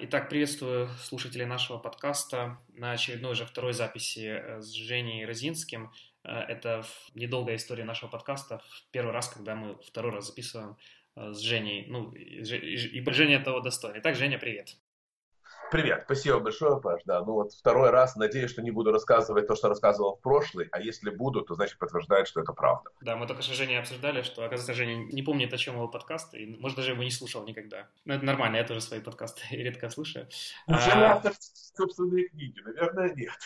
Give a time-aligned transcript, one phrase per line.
[0.00, 5.90] Итак, приветствую слушателей нашего подкаста на очередной же второй записи э, с Женей Розинским.
[6.22, 8.62] Э, это недолгая история нашего подкаста.
[8.92, 10.76] Первый раз, когда мы второй раз записываем
[11.16, 11.86] э, с Женей.
[11.88, 12.44] Ну, и
[13.10, 13.98] Женя этого достоин.
[13.98, 14.76] Итак, Женя, привет.
[15.70, 17.02] Привет, спасибо большое, Паш.
[17.04, 20.66] Да, ну вот второй раз, надеюсь, что не буду рассказывать то, что рассказывал в прошлый,
[20.72, 22.90] а если буду, то значит подтверждает, что это правда.
[23.02, 26.32] Да, мы только что Женя обсуждали, что, оказывается, Женя не помнит, о чем его подкаст,
[26.32, 27.86] и, может, даже его не слушал никогда.
[28.06, 30.26] Но это нормально, я тоже свои подкасты редко слушаю.
[30.66, 31.12] Ничего а...
[31.12, 32.60] автор собственные книги?
[32.60, 33.38] Наверное, нет.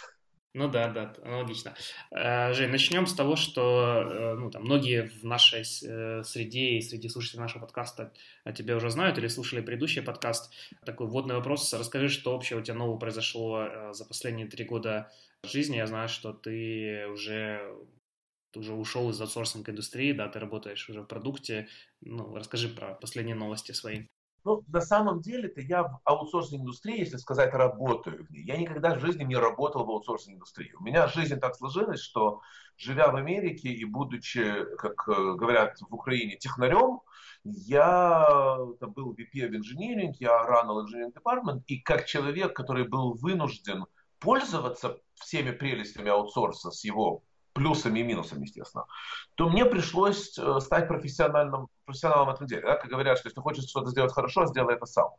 [0.55, 1.75] Ну да, да, аналогично.
[2.11, 6.83] Э, Жень, начнем с того, что э, ну, там, многие в нашей э, среде и
[6.83, 8.13] среди слушателей нашего подкаста
[8.55, 10.53] тебя уже знают или слушали предыдущий подкаст.
[10.85, 11.73] Такой вводный вопрос.
[11.73, 15.11] Расскажи, что общего у тебя нового произошло за последние три года
[15.43, 15.77] жизни.
[15.77, 17.75] Я знаю, что ты уже
[18.51, 21.69] ты уже ушел из аутсорсинг индустрии, да, ты работаешь уже в продукте.
[22.03, 24.05] Ну, расскажи про последние новости свои.
[24.45, 28.43] Ну, на самом деле-то я в аутсорсинг индустрии, если сказать, работаю в ней.
[28.43, 30.73] Я никогда в жизни не работал в аутсорсинг индустрии.
[30.79, 32.41] У меня жизнь так сложилась, что
[32.77, 37.01] живя в Америке и будучи, как э, говорят в Украине, технарем,
[37.45, 43.15] я там, был VP of Engineering, я ранил Engineering Department, и как человек, который был
[43.15, 43.87] вынужден
[44.19, 47.23] пользоваться всеми прелестями аутсорса с его
[47.53, 48.87] плюсами и минусами, естественно,
[49.35, 52.63] то мне пришлось э, стать профессиональным, профессионалом в этом деле.
[52.63, 52.77] Да?
[52.77, 55.11] Как говорят, что если хочешь что-то сделать хорошо, сделай это сам.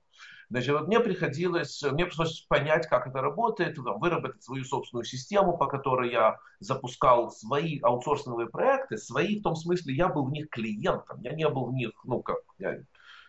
[0.49, 5.67] Значит, вот мне приходилось, мне пришлось понять, как это работает, выработать свою собственную систему, по
[5.67, 11.21] которой я запускал свои аутсорсинговые проекты, свои в том смысле, я был в них клиентом,
[11.21, 12.79] я не был в них, ну как, я,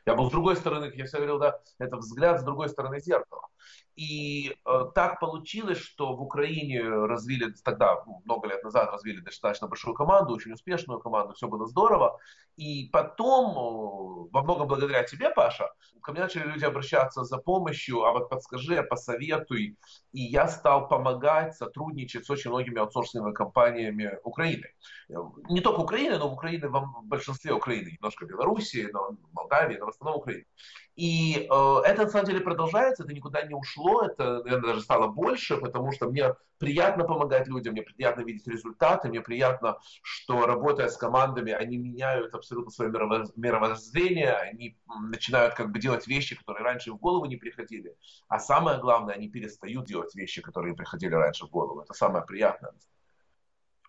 [0.07, 3.01] я был с другой стороны, как я всегда говорил, да, это взгляд с другой стороны
[3.01, 3.49] зеркала.
[3.97, 9.69] И э, так получилось, что в Украине развили тогда, ну, много лет назад развили достаточно
[9.69, 12.19] большую команду, очень успешную команду, все было здорово.
[12.57, 15.71] И потом, э, во многом благодаря тебе, Паша,
[16.03, 19.77] ко мне начали люди обращаться за помощью, а вот подскажи, посоветуй.
[20.13, 24.67] И я стал помогать, сотрудничать с очень многими аутсорсинговыми компаниями Украины.
[25.49, 29.91] Не только Украины, но в Украине, в большинстве Украины, немножко Белоруссии, но Молдавии, но в
[29.91, 30.47] основном Украины.
[30.97, 35.09] И э, это на самом деле продолжается, это никуда не ушло, это, наверное, даже стало
[35.09, 40.89] больше, потому что мне приятно помогать людям, мне приятно видеть результаты, мне приятно, что работая
[40.89, 42.93] с командами, они меняют абсолютно свое
[43.35, 44.79] мировоззрение, они
[45.11, 47.97] начинают как бы делать вещи, которые раньше в голову не приходили.
[48.29, 51.81] А самое главное, они перестают делать вещи, которые приходили раньше в голову.
[51.81, 52.73] Это самое приятное.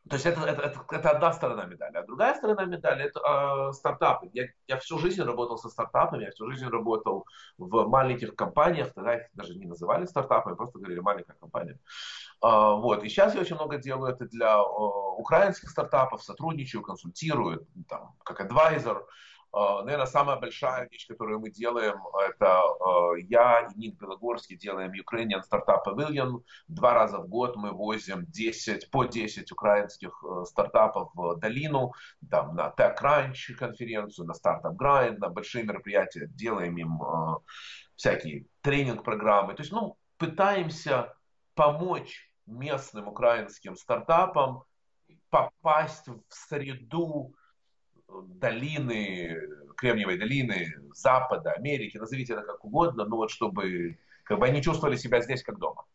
[0.10, 1.98] То есть это, это, это, это одна сторона медали.
[1.98, 4.30] А другая сторона медали это э, стартапы.
[4.34, 7.26] Я, я всю жизнь работал со стартапами, я всю жизнь работал
[7.58, 11.80] в маленьких компаниях, тогда их даже не называли стартапами, просто говорили маленькая компания.
[12.44, 13.04] Э, вот.
[13.04, 14.64] И сейчас я очень много делаю это для э,
[15.18, 18.98] украинских стартапов, сотрудничаю, консультирую, там, как адвайзер.
[18.98, 19.06] А,
[19.56, 21.96] наверное, самая большая вещь, которую мы делаем,
[22.30, 26.44] это а, я и Ник Белогорский делаем Ukrainian Startup Pavilion.
[26.68, 31.94] Два раза в год мы возим 10, по 10 украинских э, стартапов в долину,
[32.30, 37.36] там, на TechCrunch конференцию, на Startup Grind, на большие мероприятия, делаем им э,
[37.96, 39.54] всякие тренинг-программы.
[39.54, 41.16] То есть, ну, пытаемся
[41.54, 44.64] помочь местным украинским стартапам
[45.30, 47.34] попасть в среду
[48.24, 49.38] долины,
[49.78, 54.96] Кремниевой долины, Запада, Америки, назовите это как угодно, но вот чтобы как бы они чувствовали
[54.96, 55.86] себя здесь как дома.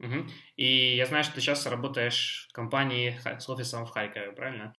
[0.00, 0.26] Угу.
[0.56, 4.74] И я знаю, что ты сейчас работаешь в компании с офисом в Харькове, правильно?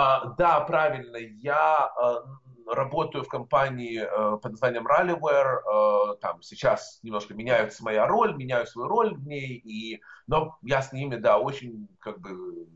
[0.00, 1.16] А, да, правильно.
[1.16, 2.22] Я а,
[2.66, 6.12] работаю в компании э, под названием Rallyware.
[6.12, 10.82] Э, там сейчас немножко меняется моя роль, меняю свою роль в ней, и, но я
[10.82, 12.30] с ними, да, очень как бы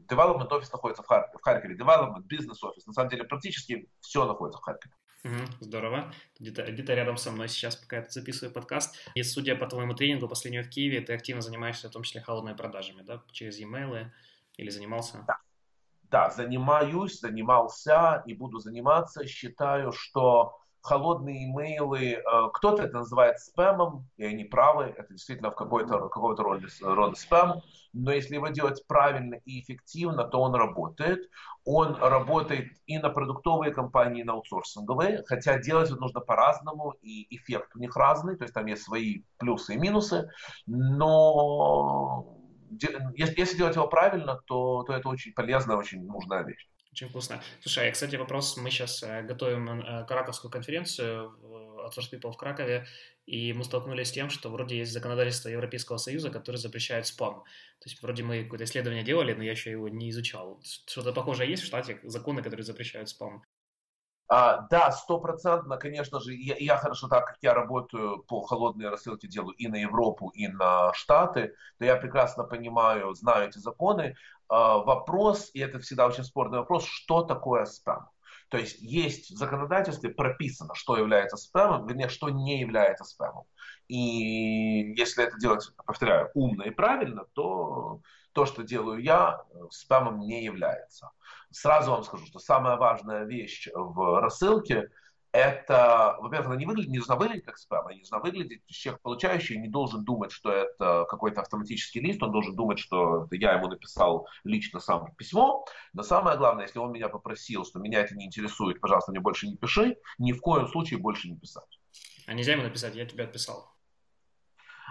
[0.09, 4.27] development офис находится в, Хар- в Харькове, development, бизнес офис, на самом деле практически все
[4.27, 4.93] находится в Харькове.
[5.23, 6.13] Угу, здорово.
[6.41, 8.97] Где-то где рядом со мной сейчас, пока я записываю подкаст.
[9.15, 12.57] И судя по твоему тренингу последнего в Киеве, ты активно занимаешься, в том числе, холодными
[12.57, 14.09] продажами, да, через e-mail
[14.57, 15.23] или занимался?
[15.29, 15.39] Да
[16.13, 19.27] да, занимаюсь, занимался и буду заниматься.
[19.27, 22.23] Считаю, что холодные имейлы, э,
[22.53, 27.63] кто-то это называет спамом, и они правы, это действительно в какой-то какой роде, рода спам,
[27.93, 31.31] но если его делать правильно и эффективно, то он работает.
[31.65, 37.35] Он работает и на продуктовые компании, и на аутсорсинговые, хотя делать это нужно по-разному, и
[37.35, 40.29] эффект у них разный, то есть там есть свои плюсы и минусы,
[40.67, 42.42] но
[43.17, 46.67] если делать его правильно, то, то это очень полезная, очень нужная вещь.
[46.93, 47.43] Очень вкусно.
[47.61, 48.59] Слушай, а, кстати, вопрос.
[48.59, 51.33] Мы сейчас э, готовим э, Караковскую конференцию
[51.87, 52.87] от Source People в Кракове,
[53.25, 57.45] и мы столкнулись с тем, что вроде есть законодательство Европейского Союза, которое запрещает спам.
[57.81, 60.61] То есть вроде мы какое-то исследование делали, но я еще его не изучал.
[60.63, 63.43] Что-то похожее есть в штате, законы, которые запрещают спам?
[64.35, 69.29] А, да, стопроцентно, конечно же, я, я хорошо, так как я работаю по холодной рассылке,
[69.29, 74.17] делаю и на Европу, и на Штаты, то я прекрасно понимаю, знаю эти законы.
[74.49, 78.09] А, вопрос, и это всегда очень спорный вопрос, что такое спам?
[78.49, 83.45] То есть есть в законодательстве прописано, что является спамом, вернее, что не является спамом.
[83.89, 88.01] И если это делать, повторяю, умно и правильно, то
[88.33, 91.11] то, что делаю я, спамом не является.
[91.53, 94.89] Сразу вам скажу, что самая важная вещь в рассылке
[95.33, 99.01] это, во-первых, она не, выглядит, не должна выглядеть как спам, она не должна выглядеть, человек
[99.01, 103.69] получающий не должен думать, что это какой-то автоматический лист, он должен думать, что я ему
[103.69, 105.65] написал лично сам письмо,
[105.95, 109.49] но самое главное, если он меня попросил, что меня это не интересует, пожалуйста, мне больше
[109.49, 111.81] не пиши, ни в коем случае больше не писать.
[112.27, 113.72] А нельзя ему написать, я тебя отписал?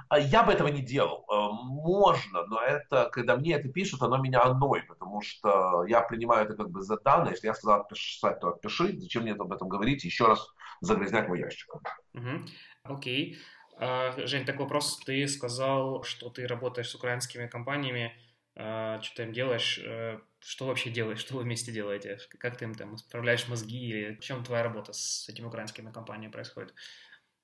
[0.09, 1.25] А я бы этого не делал.
[1.31, 6.45] Э, можно, но это, когда мне это пишут, оно меня оной, потому что я принимаю
[6.45, 7.31] это как бы за данное.
[7.31, 8.97] Если я сказал отписать, то отпиши.
[8.99, 10.03] Зачем мне об этом говорить?
[10.03, 10.47] Еще раз
[10.81, 11.73] загрязнять мой ящик.
[12.13, 12.45] Угу.
[12.83, 13.37] Окей.
[13.77, 14.99] А, Жень, такой вопрос.
[15.05, 18.13] Ты сказал, что ты работаешь с украинскими компаниями.
[18.55, 19.79] А, что ты им делаешь?
[20.39, 21.19] Что вообще делаешь?
[21.19, 22.17] Что вы вместе делаете?
[22.39, 23.77] Как ты им там исправляешь мозги?
[23.77, 26.73] Или в чем твоя работа с этими украинскими компаниями происходит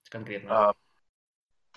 [0.09, 0.73] конкретно?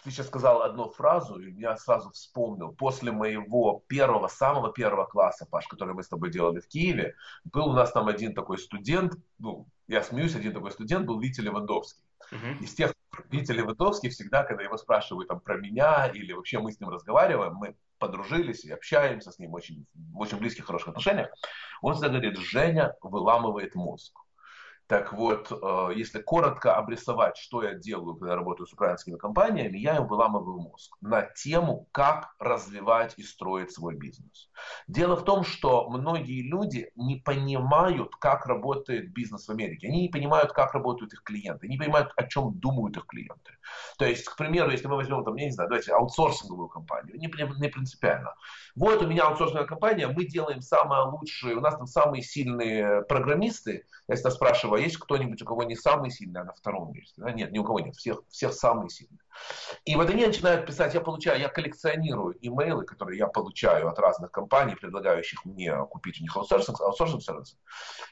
[0.03, 2.73] Ты сейчас сказал одну фразу, и я сразу вспомнил.
[2.73, 7.15] После моего первого, самого первого класса, Паш, который мы с тобой делали в Киеве,
[7.45, 11.41] был у нас там один такой студент, ну, я смеюсь, один такой студент был Витя
[11.41, 12.03] Левандовский.
[12.33, 12.59] Uh-huh.
[12.61, 12.95] Из тех
[13.31, 17.55] Витя Левандовский всегда, когда его спрашивают там про меня или вообще мы с ним разговариваем,
[17.55, 21.29] мы подружились и общаемся с ним очень, в очень близких, хороших отношениях,
[21.83, 24.19] он всегда говорит, Женя выламывает мозг.
[24.91, 29.99] Так вот, э, если коротко обрисовать, что я делаю, когда работаю с украинскими компаниями, я
[29.99, 34.51] им выламываю мозг на тему, как развивать и строить свой бизнес.
[34.89, 39.87] Дело в том, что многие люди не понимают, как работает бизнес в Америке.
[39.87, 43.53] Они не понимают, как работают их клиенты, не понимают, о чем думают их клиенты.
[43.97, 47.29] То есть, к примеру, если мы возьмем, там, я не знаю, давайте аутсорсинговую компанию, не,
[47.29, 48.35] не принципиально.
[48.75, 53.85] Вот у меня аутсорсинговая компания, мы делаем самые лучшие, у нас там самые сильные программисты.
[54.09, 57.15] Я всегда спрашиваю, есть кто-нибудь, у кого не самый сильный, а на втором месте?
[57.17, 57.31] Да?
[57.31, 59.21] Нет, ни у кого нет, всех, всех самые сильные.
[59.85, 64.31] И вот они начинают писать, я получаю, я коллекционирую имейлы, которые я получаю от разных
[64.31, 67.57] компаний, предлагающих мне купить у них аутсорсинг, аутсорсинг сервис.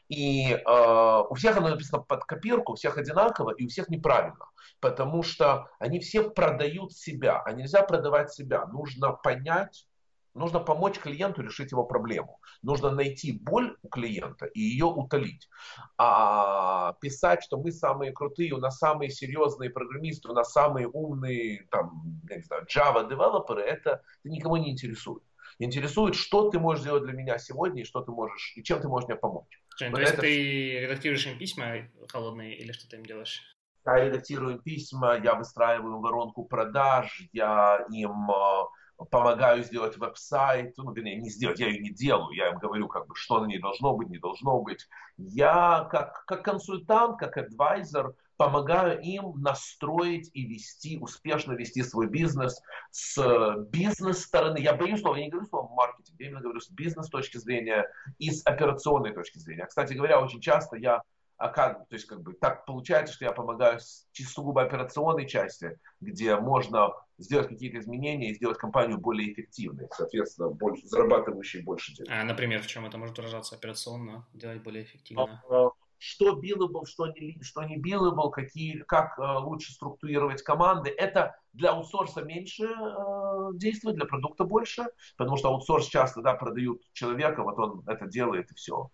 [0.09, 4.47] И э, у всех оно написано под копирку, у всех одинаково и у всех неправильно.
[4.81, 8.67] Потому что они все продают себя, а нельзя продавать себя.
[8.67, 9.88] Нужно понять,
[10.34, 12.40] Нужно помочь клиенту решить его проблему.
[12.62, 15.48] Нужно найти боль у клиента и ее утолить.
[15.96, 21.66] А писать, что мы самые крутые, у нас самые серьезные программисты, у нас самые умные
[21.70, 25.22] там, я не знаю, Java девелоперы, это, это никого не интересует.
[25.58, 28.88] Интересует, что ты можешь сделать для меня сегодня и что ты можешь, и чем ты
[28.88, 29.60] можешь мне помочь.
[29.78, 30.22] Жень, вот то есть это...
[30.22, 33.42] ты редактируешь им письма холодные или что ты им делаешь?
[33.84, 38.69] Я редактирую письма, я выстраиваю воронку продаж, я им а,
[39.11, 43.06] помогаю сделать веб-сайт, ну, вернее, не сделать, я ее не делаю, я им говорю, как
[43.06, 44.89] бы, что на ней должно быть, не должно быть.
[45.17, 52.61] Я как, как консультант, как адвайзер помогаю им настроить и вести, успешно вести свой бизнес
[52.91, 54.59] с бизнес-стороны.
[54.59, 57.89] Я боюсь слова, я не говорю слово маркетинг, я именно говорю с бизнес точки зрения
[58.19, 59.67] и с операционной точки зрения.
[59.67, 61.03] Кстати говоря, очень часто я
[61.38, 63.79] а как, то есть как бы так получается, что я помогаю
[64.12, 70.87] сугубо операционной части, где можно сделать какие-то изменения и сделать компанию более эффективной, соответственно, больше,
[70.87, 72.11] зарабатывающей больше денег.
[72.11, 75.42] А, например, в чем это может выражаться операционно, делать более эффективно?
[75.49, 75.68] А,
[75.99, 80.90] что billable, что не, что не billable, какие, как э, лучше структурировать команды.
[80.90, 86.83] Это для аутсорса меньше э, действует, для продукта больше, потому что аутсорс часто да, продают
[86.92, 88.90] человека, вот он это делает и все.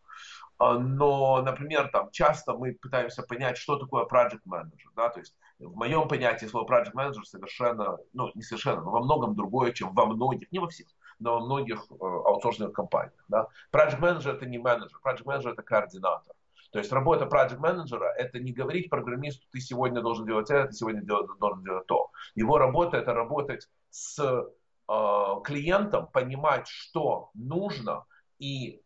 [0.58, 5.34] А, но, например, там часто мы пытаемся понять, что такое project manager, да, то есть
[5.58, 9.92] в моем понятии слово project manager совершенно, ну, не совершенно, но во многом другое, чем
[9.94, 10.86] во многих, не во всех,
[11.18, 13.48] но во многих э, аутсорсинговых компаниях, да.
[13.72, 16.34] Project manager это не менеджер, project manager это координатор.
[16.70, 20.74] То есть работа project менеджера это не говорить программисту, ты сегодня должен делать это, ты
[20.74, 22.10] сегодня должен делать то.
[22.34, 28.04] Его работа это работать с э, клиентом, понимать, что нужно,
[28.38, 28.82] и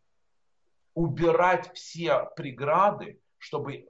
[0.99, 3.85] убирать все преграды, чтобы э,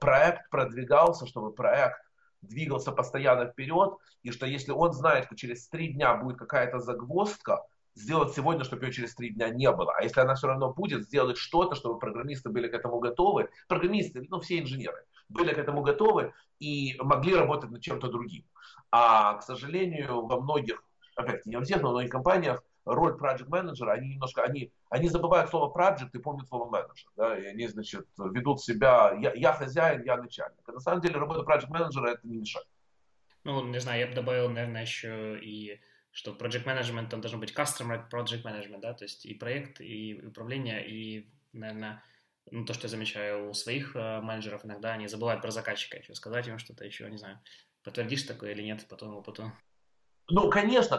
[0.00, 2.00] проект продвигался, чтобы проект
[2.40, 7.62] двигался постоянно вперед, и что если он знает, что через три дня будет какая-то загвоздка,
[7.94, 9.92] сделать сегодня, чтобы ее через три дня не было.
[9.98, 14.24] А если она все равно будет, сделать что-то, чтобы программисты были к этому готовы, программисты,
[14.30, 18.44] ну все инженеры, были к этому готовы и могли работать над чем-то другим.
[18.90, 20.82] А, к сожалению, во многих,
[21.16, 25.08] опять не во всех, но во многих компаниях роль project менеджера, они немножко, они, они
[25.08, 29.52] забывают слово project и помнят слово менеджер, да, и они, значит, ведут себя, я, я
[29.52, 30.60] хозяин, я начальник.
[30.66, 32.66] А на самом деле работа project менеджера это не мешает.
[33.44, 35.80] Ну, не знаю, я бы добавил, наверное, еще и
[36.12, 40.20] что project management, там должен быть customer project management, да, то есть и проект, и
[40.26, 42.02] управление, и, наверное,
[42.50, 46.14] ну, то, что я замечаю у своих э, менеджеров, иногда они забывают про заказчика еще,
[46.14, 47.40] сказать им что-то еще, не знаю,
[47.84, 49.52] подтвердишь такое или нет, потом, потом.
[50.28, 50.98] Ну, конечно,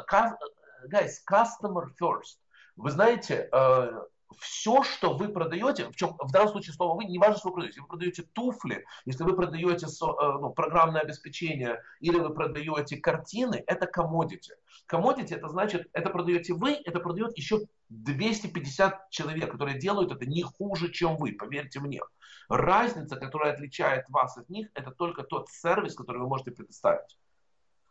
[0.89, 2.37] guys, customer first.
[2.75, 4.01] Вы знаете, э,
[4.39, 7.55] все, что вы продаете, в чем в данном случае слово вы, не важно, что вы
[7.55, 13.63] продаете, вы продаете туфли, если вы продаете э, ну, программное обеспечение или вы продаете картины,
[13.65, 14.53] это commodity.
[14.91, 20.43] Commodity это значит, это продаете вы, это продает еще 250 человек, которые делают это не
[20.43, 22.01] хуже, чем вы, поверьте мне.
[22.49, 27.17] Разница, которая отличает вас от них, это только тот сервис, который вы можете предоставить.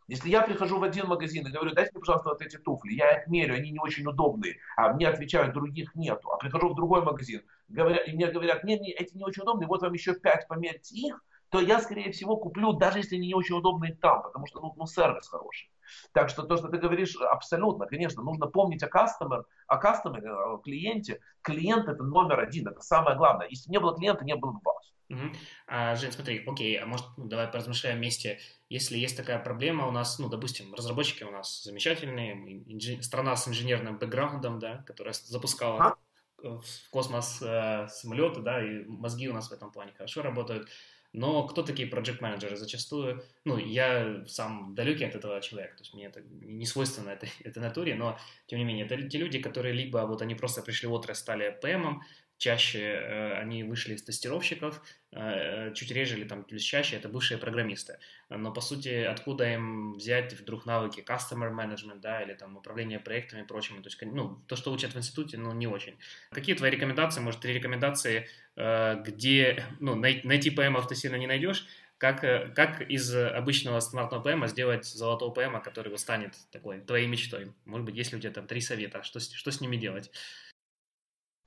[0.07, 3.19] Если я прихожу в один магазин и говорю, дайте мне, пожалуйста, вот эти туфли, я
[3.19, 6.31] их мерю, они не очень удобные, а мне отвечают, других нету.
[6.31, 9.81] А прихожу в другой магазин, и мне говорят, нет, нет, эти не очень удобные, вот
[9.81, 13.55] вам еще пять, померьте их, то я, скорее всего, куплю, даже если они не очень
[13.55, 15.71] удобные там, потому что ну, ну, сервис хороший.
[16.11, 20.57] Так что то, что ты говоришь, абсолютно, конечно, нужно помнить о customer, о customer, о
[20.57, 21.21] клиенте.
[21.41, 23.47] Клиент это номер один, это самое главное.
[23.47, 24.93] Если не было клиента, не было бы вас.
[25.09, 25.21] Угу.
[25.67, 28.39] А, Жень, смотри, окей, а может, ну, давай поразмышляем вместе.
[28.69, 32.33] Если есть такая проблема у нас, ну, допустим, разработчики у нас замечательные,
[32.67, 33.01] инжи...
[33.01, 35.97] страна с инженерным бэкграундом, да, которая запускала а?
[36.43, 40.67] в космос э, самолеты, да, и мозги у нас в этом плане хорошо работают.
[41.13, 45.93] Но кто такие проект менеджеры Зачастую, ну, я сам далекий от этого человека, то есть
[45.93, 49.73] мне это не свойственно этой, этой натуре, но, тем не менее, это те люди, которые
[49.73, 52.03] либо вот они просто пришли в отрасль, стали ПМом,
[52.37, 57.37] чаще э, они вышли из тестировщиков, э, чуть реже или там плюс чаще это бывшие
[57.37, 57.97] программисты.
[58.29, 63.41] Но по сути, откуда им взять вдруг навыки customer management, да, или там управление проектами
[63.41, 63.81] и прочим.
[63.81, 65.97] То есть, ну, то, что учат в институте, ну, не очень.
[66.31, 71.65] Какие твои рекомендации, может, три рекомендации, э, где, ну, найти ПМов ты сильно не найдешь,
[71.97, 72.21] как,
[72.53, 77.53] как из обычного стандартного ПМа сделать золотого ПМа, который вот станет такой твоей мечтой?
[77.65, 80.11] Может быть, есть ли у тебя там три совета, что, что с ними делать?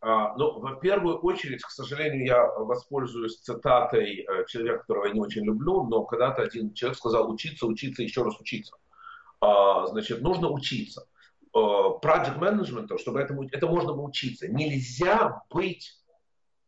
[0.02, 5.21] А, ну, в первую очередь, к сожалению, я воспользуюсь цитатой э, человека, которого я не
[5.21, 8.75] очень люблю, но когда-то один человек сказал учиться, учиться, еще раз учиться.
[9.40, 11.07] А, значит, нужно учиться.
[11.52, 14.49] А, project management, чтобы этому, это можно учиться.
[14.49, 16.00] Нельзя быть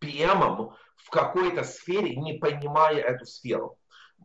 [0.03, 3.79] PM в какой-то сфере, не понимая эту сферу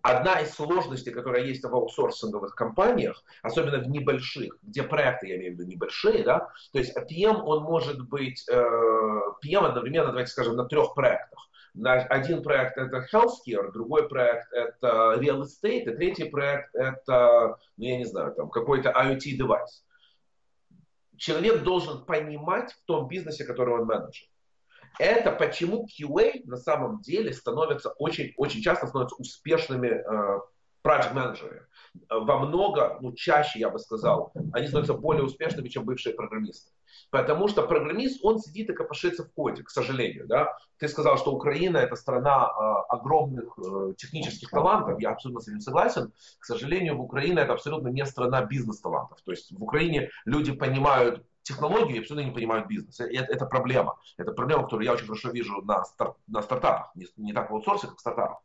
[0.08, 5.56] одна из сложностей, которая есть в аутсорсинговых компаниях, особенно в небольших, где проекты, я имею
[5.56, 8.54] в виду небольшие, да, то есть PM, он может быть, э,
[9.44, 11.50] PM одновременно, давайте скажем, на трех проектах.
[11.84, 17.98] Один проект это healthcare, другой проект это real estate, и третий проект это, ну я
[17.98, 19.86] не знаю, там какой-то IoT девайс.
[21.18, 24.28] Человек должен понимать в том бизнесе, который он менеджер.
[25.00, 30.40] Это почему QA на самом деле становятся очень, очень часто становятся успешными э,
[30.84, 31.62] project менеджерами.
[32.10, 36.72] Во много, ну чаще я бы сказал, они становятся более успешными, чем бывшие программисты.
[37.10, 40.28] Потому что программист, он сидит и копошится в коде, к сожалению.
[40.28, 40.58] Да?
[40.78, 45.62] Ты сказал, что Украина это страна э, огромных э, технических талантов, я абсолютно с этим
[45.62, 46.12] согласен.
[46.40, 49.20] К сожалению, в Украине это абсолютно не страна бизнес-талантов.
[49.24, 53.00] То есть в Украине люди понимают технологии абсолютно не понимают бизнес.
[53.00, 53.98] Это, это проблема.
[54.18, 56.92] Это проблема, которую я очень хорошо вижу на, стар, на стартапах.
[56.96, 58.40] Не, не так в аутсорсе, как в стартапах.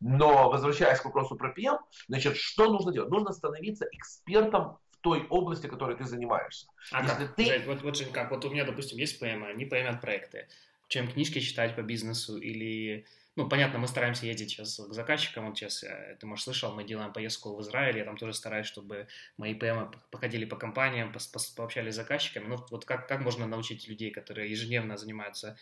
[0.00, 3.10] Но возвращаясь к вопросу про PM, значит, что нужно делать?
[3.10, 6.68] Нужно становиться экспертом в той области, которой ты занимаешься.
[6.92, 7.34] А Если как?
[7.34, 7.44] Ты...
[7.44, 8.30] Жень, вот, вот, Жень, как?
[8.30, 10.48] Вот у меня, допустим, есть PM, они поймят проекты.
[10.88, 13.06] Чем книжки читать по бизнесу или
[13.36, 16.84] ну, понятно, мы стараемся ездить сейчас к заказчикам, вот сейчас, э, ты, может, слышал, мы
[16.84, 19.06] делаем поездку в Израиль, я там тоже стараюсь, чтобы
[19.36, 21.20] мои ПМ походили по компаниям, по
[21.56, 25.56] пообщались с заказчиками, ну, вот как, как можно научить людей, которые ежедневно занимаются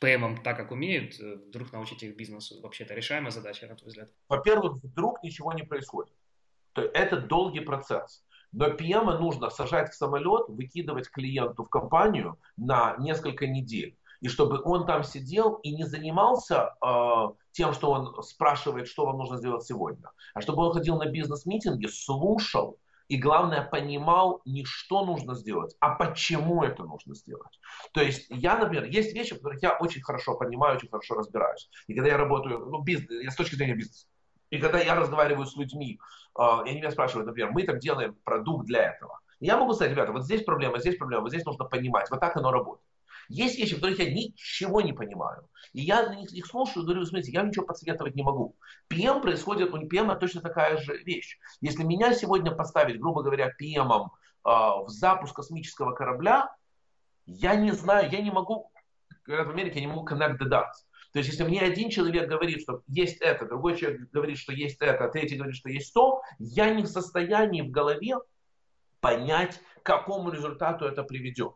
[0.00, 2.60] ПМом так, как умеют, э, вдруг научить их бизнесу?
[2.60, 4.10] Вообще это решаемая задача, на твой взгляд?
[4.28, 6.14] Во-первых, вдруг ничего не происходит.
[6.72, 8.22] То это долгий процесс.
[8.52, 13.96] Но PM нужно сажать в самолет, выкидывать клиенту в компанию на несколько недель
[14.26, 19.18] и чтобы он там сидел и не занимался э, тем, что он спрашивает, что вам
[19.18, 25.04] нужно сделать сегодня, а чтобы он ходил на бизнес-митинги, слушал и, главное, понимал не что
[25.06, 27.60] нужно сделать, а почему это нужно сделать.
[27.92, 31.70] То есть я, например, есть вещи, в которых я очень хорошо понимаю, очень хорошо разбираюсь.
[31.86, 34.08] И когда я работаю, ну, бизнес, я с точки зрения бизнеса,
[34.50, 36.00] и когда я разговариваю с людьми,
[36.36, 39.20] э, и они меня спрашивают, например, мы там делаем продукт для этого.
[39.38, 42.36] Я могу сказать, ребята, вот здесь проблема, здесь проблема, вот здесь нужно понимать, вот так
[42.36, 42.82] оно работает.
[43.28, 45.48] Есть вещи, в которых я ничего не понимаю.
[45.72, 48.56] И я на них, их слушаю говорю, смотрите, я ничего подсоветовать не могу.
[48.90, 51.38] PM происходит, у PM точно такая же вещь.
[51.60, 54.08] Если меня сегодня поставить, грубо говоря, PM
[54.44, 56.54] в запуск космического корабля,
[57.26, 58.70] я не знаю, я не могу,
[59.24, 60.86] говорят в Америке, я не могу connect the dots.
[61.12, 64.76] То есть, если мне один человек говорит, что есть это, другой человек говорит, что есть
[64.80, 68.16] это, а третий говорит, что есть то, я не в состоянии в голове
[69.00, 71.54] понять, к какому результату это приведет.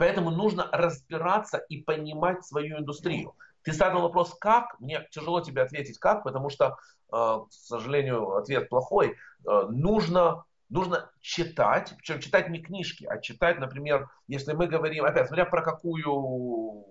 [0.00, 3.34] Поэтому нужно разбираться и понимать свою индустрию.
[3.62, 4.80] Ты задал вопрос, как?
[4.80, 6.78] Мне тяжело тебе ответить, как, потому что,
[7.12, 9.16] э, к сожалению, ответ плохой.
[9.46, 15.26] Э, нужно нужно читать, причем читать не книжки, а читать, например, если мы говорим, опять,
[15.26, 16.86] смотря про какую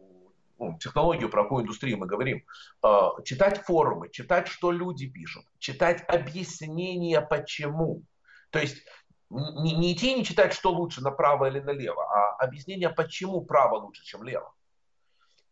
[0.60, 2.44] ну, технологию, про какую индустрию мы говорим,
[2.84, 8.04] э, читать форумы, читать, что люди пишут, читать объяснения почему.
[8.52, 8.84] То есть
[9.30, 13.76] не, не идти и не читать, что лучше, направо или налево, а объяснение, почему право
[13.76, 14.54] лучше, чем лево.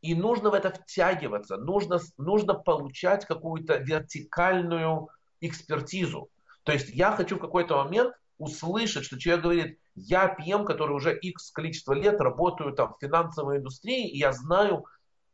[0.01, 5.10] И нужно в это втягиваться, нужно, нужно получать какую-то вертикальную
[5.41, 6.29] экспертизу.
[6.63, 11.17] То есть я хочу в какой-то момент услышать, что человек говорит, я PM, который уже
[11.17, 14.86] X количество лет работаю там в финансовой индустрии, и я знаю,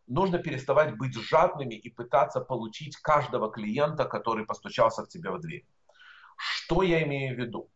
[0.07, 5.67] нужно переставать быть жадными и пытаться получить каждого клиента, который постучался к тебе в дверь.
[6.35, 7.69] Что я имею в виду?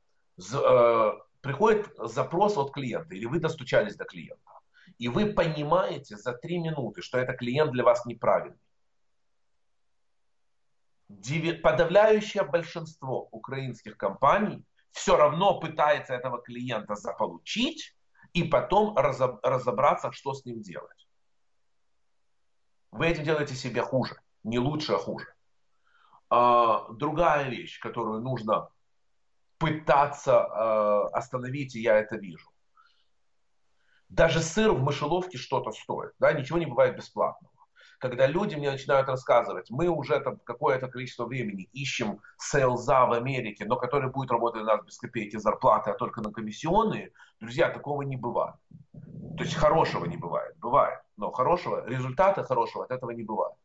[0.54, 4.42] Э, приходит запрос от клиента, или вы достучались до клиента,
[4.98, 8.60] и вы понимаете за три минуты, что этот клиент для вас неправильный
[11.62, 17.96] подавляющее большинство украинских компаний все равно пытается этого клиента заполучить
[18.34, 21.08] и потом разобраться, что с ним делать.
[22.92, 25.28] Вы этим делаете себе хуже, не лучше, а хуже.
[26.30, 28.70] А, другая вещь, которую нужно
[29.58, 32.50] пытаться э, остановить, и я это вижу.
[34.10, 36.12] Даже сыр в мышеловке что-то стоит.
[36.20, 36.34] Да?
[36.34, 37.55] Ничего не бывает бесплатного
[38.00, 43.66] когда люди мне начинают рассказывать, мы уже там какое-то количество времени ищем сейлза в Америке,
[43.66, 48.02] но который будет работать у нас без копейки зарплаты, а только на комиссионные, друзья, такого
[48.02, 48.56] не бывает.
[49.38, 50.58] То есть хорошего не бывает.
[50.58, 51.00] Бывает.
[51.18, 53.56] Но хорошего, результата хорошего от этого не бывает.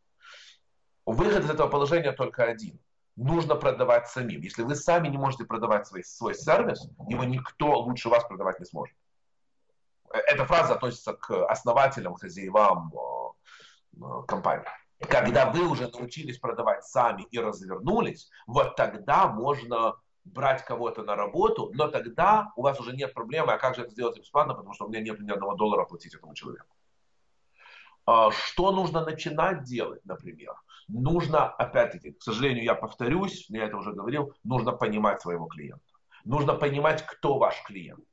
[1.07, 2.79] Выход из этого положения только один.
[3.17, 4.41] Нужно продавать самим.
[4.41, 8.67] Если вы сами не можете продавать свой, свой сервис, его никто лучше вас продавать не
[8.67, 8.97] сможет.
[10.13, 13.10] Э, эта фраза относится к основателям, хозяевам, Э,
[14.27, 14.67] компании.
[15.09, 21.71] Когда вы уже научились продавать сами и развернулись, вот тогда можно брать кого-то на работу,
[21.75, 24.87] но тогда у вас уже нет проблемы, а как же это сделать бесплатно, потому что
[24.87, 26.77] у меня нет ни одного доллара платить этому человеку.
[28.07, 30.55] А, что нужно начинать делать, например?
[30.89, 35.85] Нужно, опять-таки, к сожалению, я повторюсь, я это уже говорил, нужно понимать своего клиента.
[36.25, 38.05] Нужно понимать, кто ваш клиент.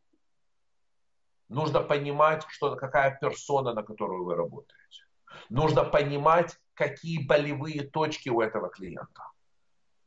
[1.50, 5.07] Нужно понимать, что, какая персона, на которую вы работаете.
[5.50, 9.24] Нужно понимать, какие болевые точки у этого клиента.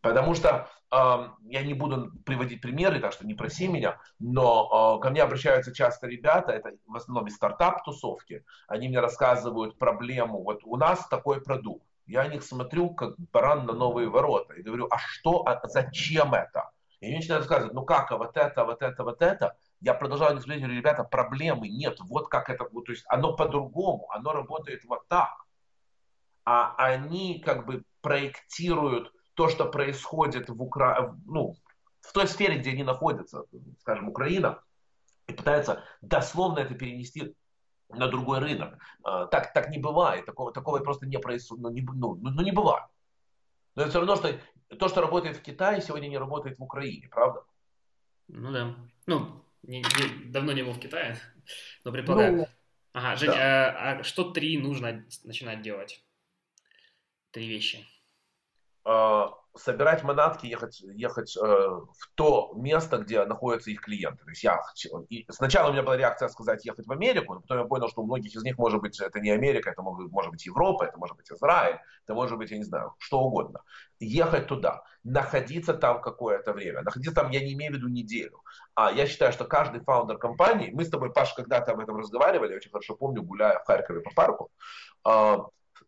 [0.01, 5.03] Потому что э, я не буду приводить примеры, так что не проси меня, но э,
[5.03, 10.61] ко мне обращаются часто ребята, это в основном из стартап-тусовки, они мне рассказывают проблему, вот
[10.65, 14.87] у нас такой продукт, я на них смотрю, как баран на новые ворота, и говорю,
[14.91, 16.71] а что, а зачем это?
[17.01, 20.37] И они начинают рассказывать, ну как, а вот это, вот это, вот это я продолжаю
[20.37, 25.07] не говорить, ребята, проблемы нет, вот как это, то есть оно по-другому, оно работает вот
[25.09, 25.47] так.
[26.45, 31.17] А они как бы проектируют то, что происходит в, Укра...
[31.27, 31.55] ну,
[32.01, 33.45] в той сфере, где они находятся,
[33.81, 34.63] скажем, Украина,
[35.27, 37.35] и пытаются дословно это перенести
[37.89, 38.79] на другой рынок.
[39.03, 42.53] А, так, так не бывает, такого, такого просто не происходит, ну, не, ну, ну, не
[42.53, 42.85] бывает.
[43.75, 44.39] Но это все равно, что
[44.77, 47.45] то, что работает в Китае, сегодня не работает в Украине, правда?
[48.29, 48.75] Ну да.
[49.07, 51.19] Ну, не, не, давно не был в Китае,
[51.85, 52.37] но предполагаю.
[52.37, 52.49] Ну,
[52.93, 53.71] ага, Жень, да.
[53.71, 56.05] а, а что три нужно начинать делать?
[57.31, 57.87] Три вещи.
[58.85, 59.25] Э,
[59.57, 64.25] собирать манатки, ехать, ехать э, в то место, где находятся их клиенты.
[64.25, 64.61] То есть я
[65.09, 68.03] и сначала у меня была реакция сказать ехать в Америку, но потом я понял, что
[68.03, 70.99] у многих из них может быть это не Америка, это может, может быть Европа, это
[70.99, 73.63] может быть Израиль, это может быть, я не знаю, что угодно.
[73.99, 76.83] Ехать туда, находиться там какое-то время.
[76.83, 78.43] Находиться там я не имею в виду неделю.
[78.75, 82.51] А я считаю, что каждый фаундер компании, мы с тобой, Паш, когда-то об этом разговаривали,
[82.51, 84.51] я очень хорошо помню, гуляя в Харькове по парку,
[85.07, 85.39] э,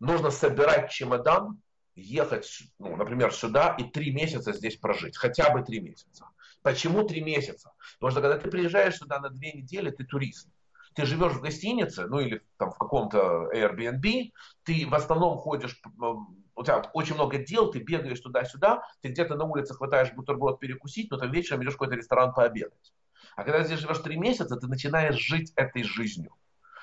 [0.01, 1.62] нужно собирать чемодан,
[1.95, 5.17] ехать, ну, например, сюда и три месяца здесь прожить.
[5.17, 6.27] Хотя бы три месяца.
[6.63, 7.73] Почему три месяца?
[7.95, 10.49] Потому что когда ты приезжаешь сюда на две недели, ты турист.
[10.95, 15.81] Ты живешь в гостинице, ну или там в каком-то Airbnb, ты в основном ходишь,
[16.55, 21.11] у тебя очень много дел, ты бегаешь туда-сюда, ты где-то на улице хватаешь бутерброд перекусить,
[21.11, 22.93] но там вечером идешь в какой-то ресторан пообедать.
[23.37, 26.35] А когда здесь живешь три месяца, ты начинаешь жить этой жизнью.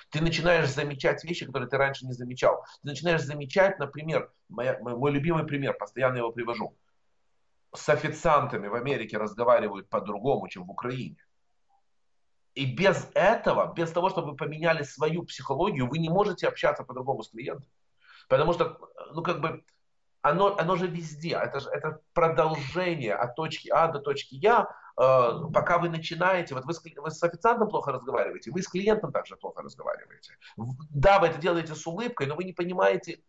[0.09, 2.63] Ты начинаешь замечать вещи, которые ты раньше не замечал.
[2.81, 6.75] Ты начинаешь замечать, например, моя, мой любимый пример, постоянно его привожу.
[7.75, 11.17] С официантами в Америке разговаривают по-другому, чем в Украине.
[12.55, 17.21] И без этого, без того, чтобы вы поменяли свою психологию, вы не можете общаться по-другому
[17.21, 17.69] с клиентом.
[18.27, 18.79] Потому что,
[19.13, 19.63] ну, как бы,
[20.21, 21.35] оно, оно же везде.
[21.35, 24.67] Это, же, это продолжение от точки А до точки Я,
[24.99, 29.37] пока вы начинаете, вот вы с, вы с официантом плохо разговариваете, вы с клиентом также
[29.37, 30.37] плохо разговариваете.
[30.89, 33.23] Да, вы это делаете с улыбкой, но вы не понимаете,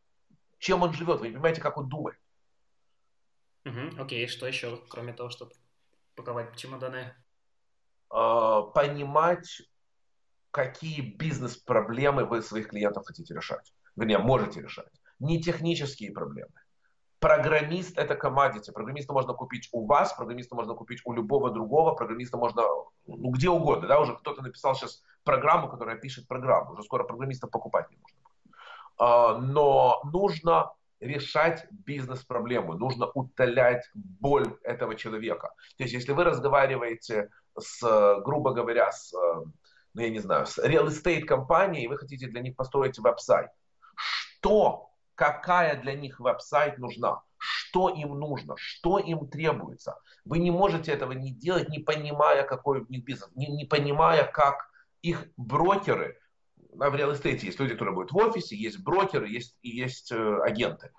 [0.58, 2.18] чем он живет, вы не понимаете, как он думает.
[3.64, 5.52] Угу, окей, что еще, кроме того, чтобы
[6.16, 7.14] паковать чемоданы?
[8.12, 9.62] Э, понимать,
[10.50, 13.72] какие бизнес-проблемы вы своих клиентов хотите решать.
[13.94, 14.90] Вернее, можете решать.
[15.20, 16.59] Не технические проблемы
[17.20, 18.72] Программист это командите.
[18.72, 22.62] Программиста можно купить у вас, программиста можно купить у любого другого, программиста можно
[23.06, 23.88] ну, где угодно.
[23.88, 24.00] Да?
[24.00, 26.72] Уже кто-то написал сейчас программу, которая пишет программу.
[26.72, 28.18] Уже скоро программиста покупать не нужно.
[28.98, 35.48] А, но нужно решать бизнес-проблему, нужно утолять боль этого человека.
[35.76, 37.80] То есть, если вы разговариваете с,
[38.24, 42.40] грубо говоря, с, ну, я не знаю, с real estate компанией, и вы хотите для
[42.40, 43.50] них построить веб-сайт,
[43.94, 44.89] что
[45.20, 49.98] какая для них веб-сайт нужна, что им нужно, что им требуется.
[50.24, 54.24] Вы не можете этого не делать, не понимая, какой у них бизнес, не, не понимая,
[54.24, 54.70] как
[55.02, 56.18] их брокеры,
[56.80, 60.10] а в реал эстейте есть люди, которые будут в офисе, есть брокеры, есть, и есть
[60.10, 60.90] э, агенты.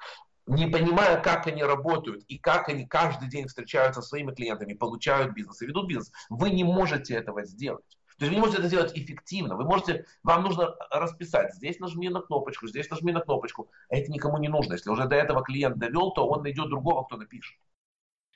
[0.45, 5.33] Не понимая, как они работают и как они каждый день встречаются со своими клиентами, получают
[5.33, 7.97] бизнес и ведут бизнес, вы не можете этого сделать.
[8.21, 9.55] То есть вы можете это сделать эффективно.
[9.55, 13.71] Вы можете, вам нужно расписать, здесь нажми на кнопочку, здесь нажми на кнопочку.
[13.89, 14.73] А это никому не нужно.
[14.73, 17.57] Если уже до этого клиент довел, то он найдет другого, кто напишет.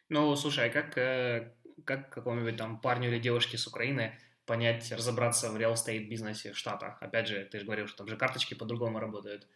[0.09, 4.17] Ну, слушай, а как, э, как какому-нибудь там парню или девушке с Украины
[4.47, 6.97] понять, разобраться в real estate бизнесе в Штатах?
[6.99, 9.47] Опять же, ты же говорил, что там же карточки по-другому работают.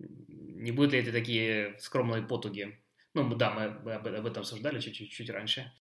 [0.00, 2.76] Не будут ли это такие скромные потуги?
[3.14, 5.72] Ну, да, мы об этом обсуждали чуть-чуть раньше.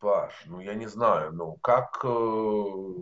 [0.00, 2.94] Паш, ну я не знаю, ну как, э,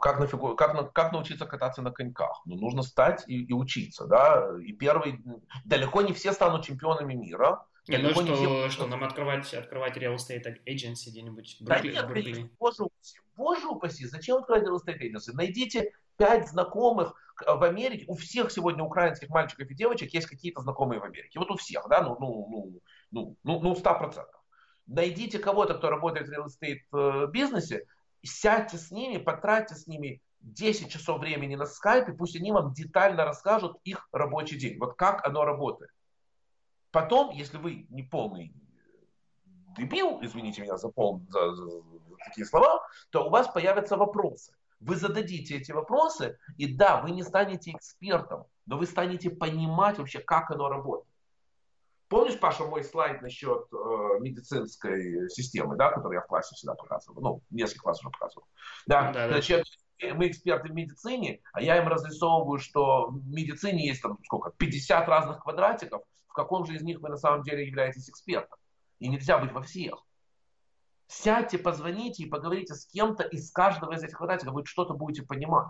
[0.00, 2.42] как, на фигу, как, на, как научиться кататься на коньках?
[2.46, 4.50] Ну нужно стать и, и учиться, да.
[4.60, 5.22] И первый,
[5.64, 7.64] далеко не все станут чемпионами мира.
[7.86, 11.94] Не, ну что, не что нам открывать, открывать real estate agency где-нибудь в Бруклине?
[11.94, 12.50] Да нет, Бруклине.
[12.58, 15.32] Боже упаси, боже упаси, зачем открывать real estate agency?
[15.32, 17.14] Найдите пять знакомых
[17.46, 21.38] в Америке, у всех сегодня украинских мальчиков и девочек есть какие-то знакомые в Америке.
[21.38, 22.80] Вот у всех, да, ну, ну, ну,
[23.12, 24.24] ну, ну, ну, 100%
[24.90, 27.86] найдите кого-то, кто работает в э, бизнесе,
[28.22, 33.24] сядьте с ними, потратьте с ними 10 часов времени на скайпе, пусть они вам детально
[33.24, 35.92] расскажут их рабочий день, вот как оно работает.
[36.90, 38.52] Потом, если вы не полный
[39.76, 44.52] дебил, извините меня за, пол, за, за, за такие слова, то у вас появятся вопросы.
[44.80, 50.18] Вы зададите эти вопросы, и да, вы не станете экспертом, но вы станете понимать вообще,
[50.18, 51.09] как оно работает.
[52.10, 53.76] Помнишь, Паша, мой слайд насчет э,
[54.18, 57.22] медицинской системы, да, который я в классе всегда показывал?
[57.22, 58.48] Ну, несколько классов уже показывал.
[58.88, 59.64] Да, да, значит,
[60.02, 60.14] да.
[60.14, 65.08] мы эксперты в медицине, а я им разрисовываю, что в медицине есть там сколько, 50
[65.08, 68.58] разных квадратиков, в каком же из них вы на самом деле являетесь экспертом.
[68.98, 70.04] И нельзя быть во всех.
[71.06, 75.68] Сядьте, позвоните и поговорите с кем-то из каждого из этих квадратиков, вы что-то будете понимать.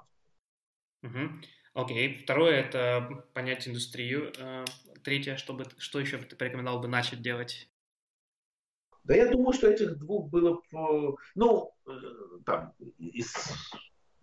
[1.03, 1.33] Угу.
[1.73, 2.15] Окей.
[2.23, 4.33] Второе– это понять индустрию.
[4.39, 4.65] Э,
[5.05, 7.71] третье, чтобы, что еще ты порекомендовал бы начать делать?
[9.05, 10.61] Да я думаю, что этих двух было,
[11.35, 11.91] ну, э,
[12.45, 13.35] там, из,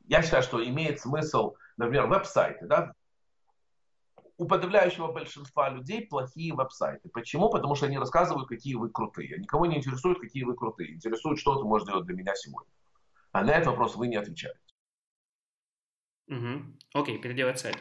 [0.05, 2.93] я считаю, что имеет смысл, например, веб-сайты, да,
[4.37, 7.09] у подавляющего большинства людей плохие веб-сайты.
[7.09, 7.49] Почему?
[7.49, 9.39] Потому что они рассказывают, какие вы крутые.
[9.39, 10.93] Никого не интересует, какие вы крутые.
[10.93, 12.71] Интересует, что ты можешь делать для меня сегодня.
[13.31, 14.59] А на этот вопрос вы не отвечаете.
[16.27, 16.77] Угу.
[16.93, 17.77] Окей, переделать сайт.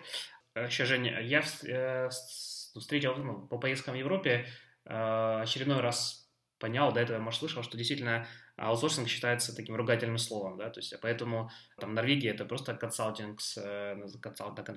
[0.55, 4.47] Еще, Женя, я э, встретил ну, по поездкам в Европе,
[4.85, 10.57] э, очередной раз понял, до этого, может, слышал, что действительно аутсорсинг считается таким ругательным словом,
[10.57, 13.97] да, то есть поэтому там Норвегия это просто консалтинг, э,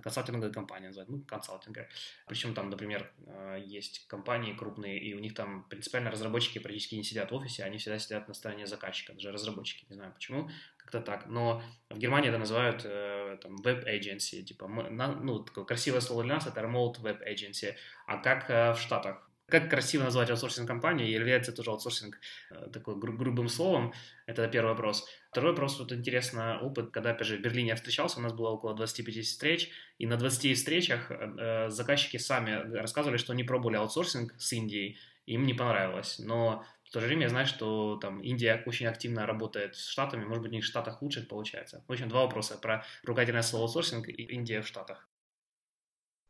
[0.03, 1.88] консалтинговая компания называют, ну, консалтинга.
[2.27, 7.03] Причем там, например, э, есть компании крупные, и у них там принципиально разработчики практически не
[7.03, 10.49] сидят в офисе, они всегда сидят на стороне заказчика, даже разработчики, не знаю почему,
[10.89, 11.28] как-то так.
[11.28, 16.36] Но в Германии это называют э, там web agency, типа, ну, такое красивое слово для
[16.36, 17.75] нас это remote web agency,
[18.08, 19.30] а как в Штатах?
[19.49, 21.10] Как красиво назвать аутсорсинг-компанию?
[21.10, 22.19] Является тоже аутсорсинг
[22.52, 23.93] э, такой гру- грубым словом?
[24.28, 25.08] Это первый вопрос.
[25.32, 28.49] Второй вопрос, вот интересно, опыт, когда, опять же, в Берлине я встречался, у нас было
[28.49, 33.78] около 25 встреч, и на 20 встречах э, э, заказчики сами рассказывали, что они пробовали
[33.78, 36.19] аутсорсинг с Индией, им не понравилось.
[36.19, 40.25] Но в то же время я знаю, что там Индия очень активно работает с Штатами,
[40.25, 41.84] может быть, у них в Штатах лучше получается.
[41.88, 45.08] В общем, два вопроса про ругательное слово аутсорсинг и Индия в Штатах.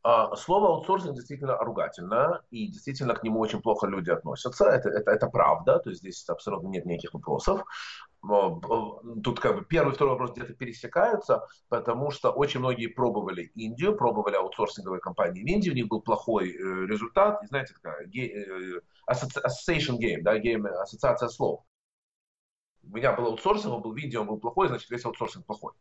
[0.02, 4.66] А, слово аутсорсинг действительно ругательно, и действительно к нему очень плохо люди относятся.
[4.66, 7.64] Это, это, это правда, то есть здесь абсолютно нет никаких вопросов.
[8.22, 13.96] Тут как бы первый и второй вопрос где-то пересекаются, потому что очень многие пробовали Индию,
[13.96, 18.80] пробовали аутсорсинговые компании в Индии, у них был плохой э, результат, и знаете, такая э,
[19.10, 21.64] association game, да, game, ассоциация слов.
[22.82, 25.72] У меня был аутсорсинг, он был видео, он был плохой, значит весь аутсорсинг плохой.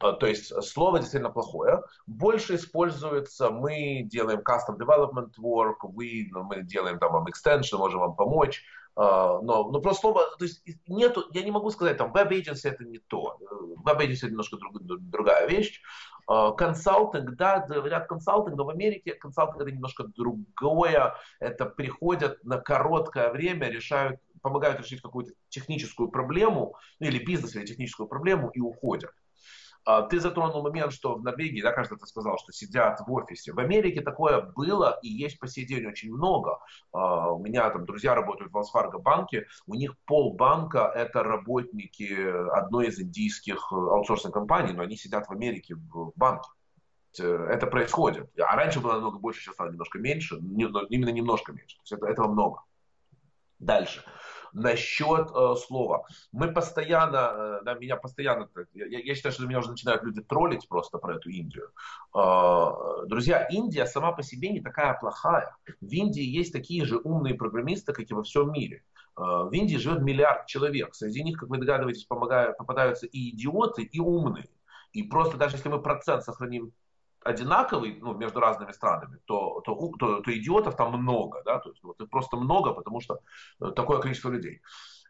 [0.00, 1.82] А, то есть слово действительно плохое.
[2.06, 8.00] Больше используется, мы делаем custom development work, вы, ну, мы делаем там вам extension, можем
[8.00, 8.64] вам помочь.
[9.02, 12.84] А, но, но просто слово, то есть нету, я не могу сказать, там agency это
[12.84, 13.38] не то.
[13.86, 15.80] Agency это немножко друг, другая вещь.
[16.26, 21.14] А, консалтинг, да, говорят консалтинг, но в Америке консалтинг это немножко другое.
[21.38, 27.64] Это приходят на короткое время, решают помогают решить какую-то техническую проблему, ну, или бизнес, или
[27.64, 29.12] техническую проблему и уходят.
[29.84, 33.52] А, ты затронул момент, что в Норвегии, да, кажется, ты сказал, что сидят в офисе.
[33.52, 36.58] В Америке такое было и есть по сей день очень много.
[36.92, 42.12] А, у меня там друзья работают в Fargo банке, у них полбанка это работники
[42.56, 46.48] одной из индийских аутсорсинг компаний, но они сидят в Америке в банке
[47.18, 48.30] это происходит.
[48.38, 51.76] А раньше было намного больше, сейчас стало немножко меньше, именно немножко меньше.
[51.78, 52.62] То есть это, этого много.
[53.58, 54.04] Дальше
[54.52, 56.06] насчет э, слова.
[56.32, 60.68] Мы постоянно, э, да, меня постоянно, я, я считаю, что меня уже начинают люди троллить
[60.68, 61.70] просто про эту Индию.
[62.14, 65.56] Э, друзья, Индия сама по себе не такая плохая.
[65.80, 68.82] В Индии есть такие же умные программисты, как и во всем мире.
[69.16, 70.94] Э, в Индии живет миллиард человек.
[70.94, 74.48] Среди них, как вы догадываетесь, помогают, попадаются и идиоты, и умные.
[74.92, 76.72] И просто даже если мы процент сохраним
[77.22, 81.82] одинаковый ну, между разными странами, то, то, то, то идиотов там много, да, то есть
[81.82, 83.20] вот их просто много, потому что
[83.60, 84.62] э, такое количество людей.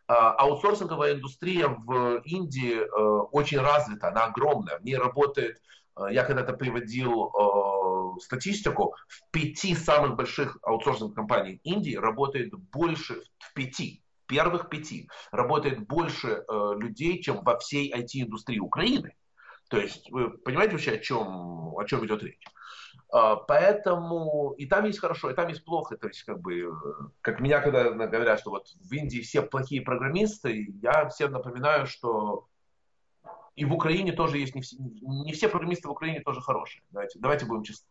[0.09, 5.63] А, аутсорсинговая индустрия в Индии э, очень развита, она огромная, в ней работает,
[5.97, 7.33] э, я когда-то приводил
[8.21, 15.87] статистику, в пяти самых больших аутсорсинговых компаний Индии работает больше, в пяти, первых пяти, работает
[15.87, 16.45] больше
[16.77, 19.15] людей, чем во всей IT-индустрии Украины.
[19.71, 22.45] То есть вы понимаете вообще, о чем, о чем идет речь?
[23.13, 25.97] А, поэтому и там есть хорошо, и там есть плохо.
[25.97, 26.73] То есть, как бы,
[27.21, 32.49] как меня когда говорят, что вот в Индии все плохие программисты, я всем напоминаю, что
[33.55, 36.83] и в Украине тоже есть не все, не все программисты в Украине тоже хорошие.
[36.91, 37.89] Давайте, давайте будем честны.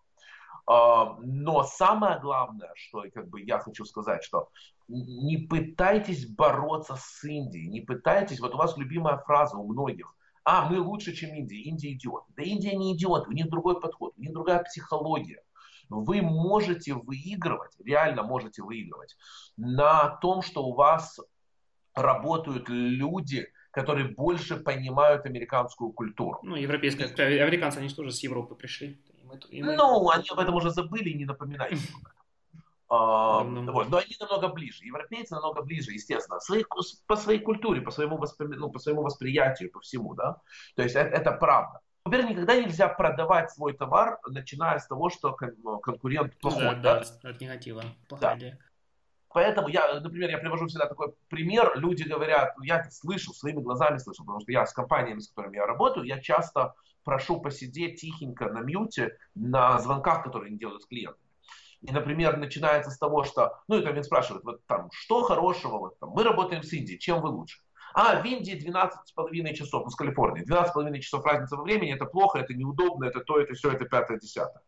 [0.67, 4.49] А, но самое главное, что как бы я хочу сказать, что
[4.89, 10.13] не пытайтесь бороться с Индией, не пытайтесь, вот у вас любимая фраза у многих,
[10.43, 12.23] а, мы лучше, чем Индия, Индия идиот.
[12.36, 15.43] Да Индия не идиот, у них другой подход, у них другая психология.
[15.89, 19.17] Вы можете выигрывать, реально можете выигрывать
[19.58, 21.19] на том, что у вас
[21.95, 26.39] работают люди, которые больше понимают американскую культуру.
[26.43, 27.06] Ну, европейская,
[27.43, 28.99] американцы, они же тоже с Европы пришли.
[29.13, 29.75] И мы, и мы...
[29.75, 31.78] Ну, они об этом уже забыли и не напоминайте.
[32.89, 33.89] А, вот.
[33.89, 34.84] Но они намного ближе.
[34.84, 36.39] Европейцы намного ближе, естественно,
[37.06, 38.47] по своей культуре, по своему, воспри...
[38.47, 40.15] ну, по своему восприятию, по всему.
[40.15, 40.41] Да?
[40.75, 41.82] То есть это, это правда.
[42.06, 46.75] Например, никогда нельзя продавать свой товар, начиная с того, что конкурент плохой.
[46.78, 47.30] Да, да, да?
[47.30, 47.84] от негатива.
[48.19, 48.38] Да.
[49.32, 51.78] Поэтому я, например, я привожу всегда такой пример.
[51.78, 55.28] Люди говорят, ну, я это слышал, своими глазами слышал, потому что я с компаниями, с
[55.28, 56.73] которыми я работаю, я часто
[57.04, 61.28] прошу посидеть тихенько на мьюте на звонках, которые они делают с клиентами.
[61.81, 65.77] И, например, начинается с того, что, ну, и там меня спрашивают, вот там, что хорошего,
[65.77, 67.59] вот там, мы работаем с Индией, чем вы лучше?
[67.93, 72.39] А, в Индии 12,5 часов, ну, с Калифорнии, 12,5 часов разница во времени, это плохо,
[72.39, 74.61] это неудобно, это то, это все, это пятое, десятое.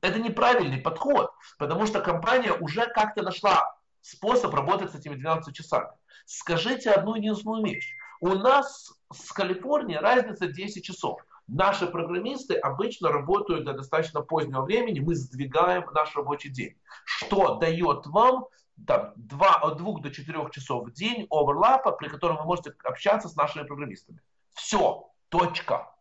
[0.00, 5.88] Это неправильный подход, потому что компания уже как-то нашла способ работать с этими 12 часами.
[6.26, 7.94] Скажите одну единственную вещь.
[8.20, 11.20] У нас с Калифорнией разница 10 часов.
[11.48, 18.06] Наши программисты обычно работают до достаточно позднего времени, мы сдвигаем наш рабочий день, что дает
[18.06, 18.46] вам
[18.86, 23.28] там, 2, от 2 до 4 часов в день оверлапа, при котором вы можете общаться
[23.28, 24.20] с нашими программистами.
[24.54, 25.92] Все, точка.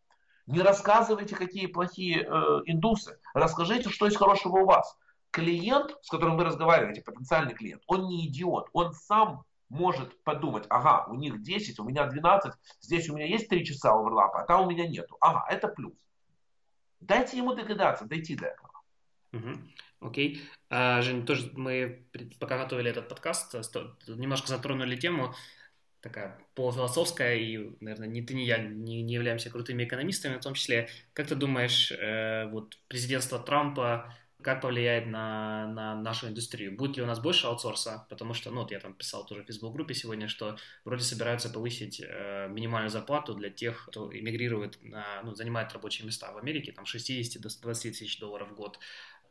[0.47, 3.19] Не рассказывайте, какие плохие э, индусы.
[3.33, 4.97] Расскажите, что есть хорошего у вас.
[5.31, 8.69] Клиент, с которым вы разговариваете, потенциальный клиент, он не идиот.
[8.73, 13.47] Он сам может подумать, ага, у них 10, у меня 12, здесь у меня есть
[13.47, 15.15] 3 часа оверлапа, а там у меня нету.
[15.21, 15.93] Ага, это плюс.
[16.99, 18.71] Дайте ему догадаться, дойти до этого.
[19.33, 20.09] Угу.
[20.09, 20.41] Окей.
[20.69, 22.05] А, Жень, тоже мы,
[22.39, 23.53] пока готовили этот подкаст,
[24.07, 25.33] немножко затронули тему,
[26.01, 30.53] такая полуфилософская, и, наверное, ни ты, ни я не, не являемся крутыми экономистами, в том
[30.53, 36.75] числе, как ты думаешь, э, вот президентство Трампа как повлияет на, на нашу индустрию?
[36.75, 38.05] Будет ли у нас больше аутсорса?
[38.09, 42.01] Потому что, ну, вот я там писал тоже в Facebook-группе сегодня, что вроде собираются повысить
[42.01, 46.85] э, минимальную зарплату для тех, кто эмигрирует, на, ну, занимает рабочие места в Америке, там,
[46.85, 48.79] 60 до 120 тысяч долларов в год.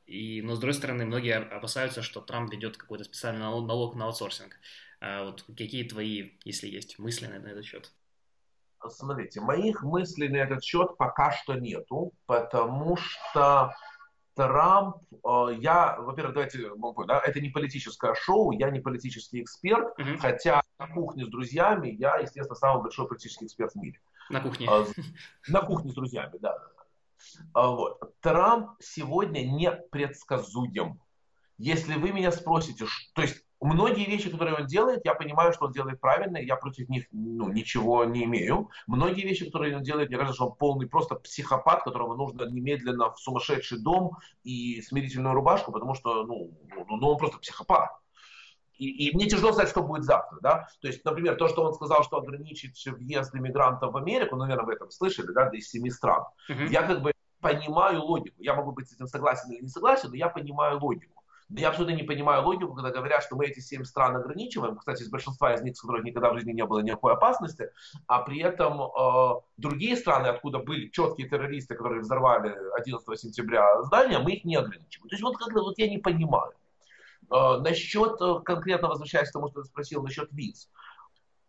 [0.07, 4.57] И, но, с другой стороны, многие опасаются, что Трамп ведет какой-то специальный налог на аутсорсинг.
[5.01, 7.93] А вот какие твои, если есть, мысли на, этот счет?
[8.89, 13.75] Смотрите, моих мыслей на этот счет пока что нету, потому что
[14.35, 16.71] Трамп, э, я, во-первых, давайте,
[17.07, 20.19] да, это не политическое шоу, я не политический эксперт, угу.
[20.19, 24.01] хотя на кухне с друзьями я, естественно, самый большой политический эксперт в мире.
[24.31, 24.69] На кухне.
[24.71, 24.87] А,
[25.49, 26.57] на кухне с друзьями, да.
[27.53, 28.01] А, вот.
[28.21, 31.01] Трамп сегодня не предсказуем.
[31.59, 35.73] Если вы меня спросите, то есть Многие вещи, которые он делает, я понимаю, что он
[35.73, 38.71] делает правильно, я против них ну, ничего не имею.
[38.87, 43.13] Многие вещи, которые он делает, мне кажется, что он полный просто психопат, которого нужно немедленно
[43.13, 47.91] в сумасшедший дом и смирительную рубашку, потому что ну, ну, ну он просто психопат.
[48.79, 50.39] И, и мне тяжело сказать, что будет завтра.
[50.41, 50.69] Да?
[50.81, 54.65] То есть, например, то, что он сказал, что ограничит въезд иммигрантов в Америку, ну, наверное,
[54.65, 56.25] вы этом слышали, да, из семи стран.
[56.49, 56.67] Uh-huh.
[56.69, 58.43] Я как бы понимаю логику.
[58.43, 61.20] Я могу быть с этим согласен или не согласен, но я понимаю логику.
[61.57, 64.77] Я абсолютно не понимаю логику, когда говорят, что мы эти семь стран ограничиваем.
[64.77, 67.71] Кстати, из большинства из них, с которых никогда в жизни не было никакой опасности,
[68.07, 74.21] а при этом э, другие страны, откуда были четкие террористы, которые взорвали 11 сентября здание,
[74.21, 75.09] мы их не ограничиваем.
[75.09, 76.53] То есть вот как-то вот я не понимаю.
[77.31, 80.71] Э, насчет, э, конкретно возвращаясь к тому, что ты спросил, насчет виз.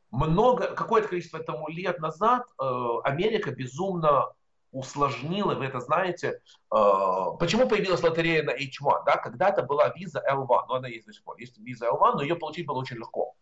[0.10, 2.64] Много, какое-то количество тому лет назад э,
[3.04, 4.34] Америка безумно
[4.72, 6.42] усложнило, вы это знаете.
[6.70, 9.04] А, почему появилась лотерея на H1?
[9.06, 9.18] Да?
[9.18, 11.38] Когда-то была виза L1, но она есть до сих пор.
[11.38, 13.36] Есть виза L1, но ее получить было очень легко.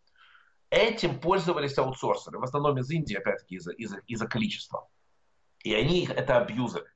[0.70, 4.88] Этим пользовались аутсорсеры, в основном из Индии, опять-таки, из-за из из количества.
[5.64, 6.92] И они это абьюзеры.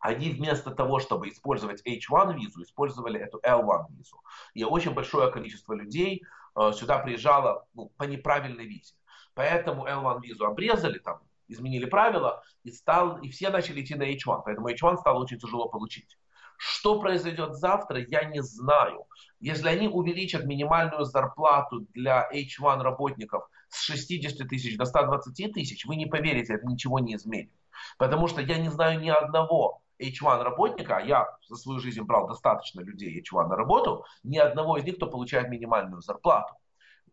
[0.00, 4.20] Они вместо того, чтобы использовать H1 визу, использовали эту L1 визу.
[4.52, 6.24] И очень большое количество людей
[6.56, 8.94] э, сюда приезжало ну, по неправильной визе.
[9.34, 14.42] Поэтому L1 визу обрезали, там изменили правила, и, стал, и все начали идти на H1,
[14.44, 16.18] поэтому H1 стало очень тяжело получить.
[16.56, 19.06] Что произойдет завтра, я не знаю.
[19.40, 25.96] Если они увеличат минимальную зарплату для H1 работников с 60 тысяч до 120 тысяч, вы
[25.96, 27.52] не поверите, это ничего не изменит.
[27.98, 32.80] Потому что я не знаю ни одного H1 работника, я за свою жизнь брал достаточно
[32.80, 36.54] людей H1 на работу, ни одного из них, кто получает минимальную зарплату.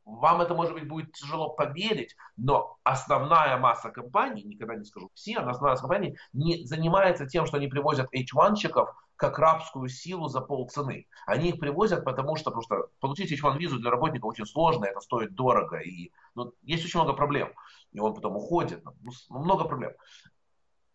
[0.06, 5.40] Вам это, может быть, будет тяжело поверить, но основная масса компаний, никогда не скажу все,
[5.40, 10.42] но основная масса компаний не занимается тем, что они привозят H1-щиков как рабскую силу за
[10.42, 11.08] полцены.
[11.28, 15.36] Они их привозят, потому что, потому что получить H1-визу для работника очень сложно, это стоит
[15.36, 17.54] дорого, и ну, есть очень много проблем.
[17.92, 19.92] И он потом уходит, ну, ну много проблем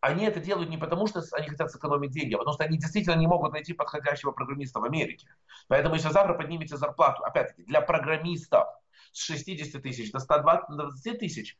[0.06, 3.16] они это делают не потому, что они хотят сэкономить деньги, а потому что они действительно
[3.16, 5.26] не могут найти подходящего программиста в Америке.
[5.68, 8.68] Поэтому если завтра поднимете зарплату, опять-таки, для программистов
[9.16, 11.56] 60 тысяч до 120 тысяч,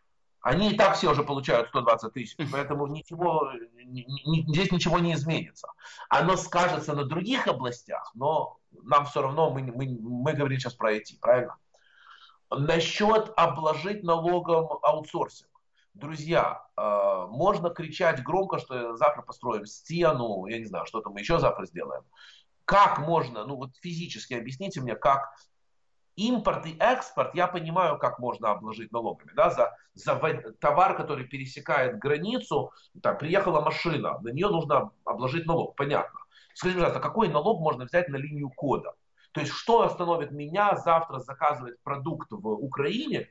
[0.46, 3.50] они и так все уже получают 120 тысяч, поэтому ничего,
[3.82, 5.68] здесь ничего не изменится.
[6.08, 10.94] Оно скажется на других областях, но нам все равно, мы, мы, мы говорим сейчас про
[10.94, 11.56] IT, правильно?
[12.48, 15.50] Насчет обложить налогом аутсорсинг.
[15.94, 21.40] Друзья, э, можно кричать громко, что завтра построим стену, я не знаю, что-то мы еще
[21.40, 22.04] завтра сделаем.
[22.66, 25.32] Как можно, ну вот физически объясните мне, как
[26.16, 29.32] импорт и экспорт, я понимаю, как можно обложить налогами.
[29.34, 30.18] Да, за, за
[30.60, 36.20] товар, который пересекает границу, там, приехала машина, на нее нужно обложить налог, понятно.
[36.54, 38.94] Скажите, пожалуйста, какой налог можно взять на линию кода?
[39.32, 43.30] То есть, что остановит меня завтра заказывать продукт в Украине,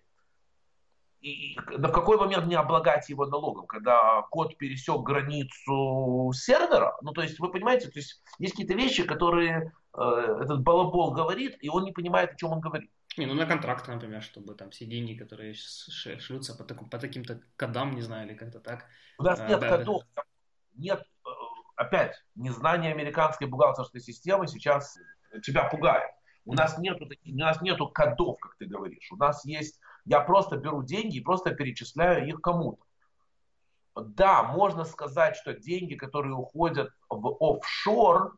[1.25, 6.95] и на какой момент мне облагать его налогом, когда код пересек границу сервера?
[7.01, 11.57] Ну, то есть, вы понимаете, то есть, есть какие-то вещи, которые э, этот балабол говорит,
[11.61, 12.91] и он не понимает, о чем он говорит.
[13.17, 17.41] Не, ну на контракт, например, чтобы там все деньги, которые шлются по, таким, по таким-то
[17.55, 18.85] кодам, не знаю, или как-то так.
[19.17, 20.23] У нас а, нет да, кодов, да.
[20.75, 21.29] нет, э,
[21.75, 24.95] опять, незнание американской бухгалтерской системы сейчас
[25.43, 26.11] тебя пугает.
[26.45, 29.11] У нас нету, у нас нету кодов, как ты говоришь.
[29.11, 32.83] У нас есть, я просто беру деньги и просто перечисляю их кому-то.
[33.95, 38.37] Да, можно сказать, что деньги, которые уходят в офшор,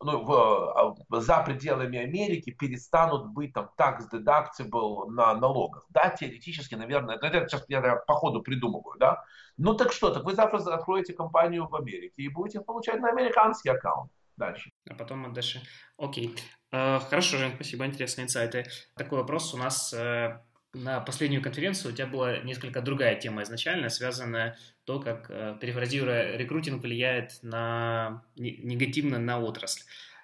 [0.00, 5.84] ну, в, а, за пределами Америки перестанут быть там tax deductible на налогах.
[5.88, 9.24] Да, теоретически, наверное, это, сейчас я по ходу придумываю, да.
[9.56, 13.70] Ну так что, так вы завтра откроете компанию в Америке и будете получать на американский
[13.70, 14.70] аккаунт дальше.
[14.88, 15.60] А потом дальше.
[15.98, 16.36] Окей.
[16.70, 18.66] Uh, хорошо, Жень, спасибо, интересные инсайты.
[18.94, 20.38] Такой вопрос у нас uh,
[20.78, 26.36] на последнюю конференцию у тебя была несколько другая тема изначально, связанная то, как, э, перефразируя,
[26.36, 29.82] рекрутинг влияет на, негативно на отрасль.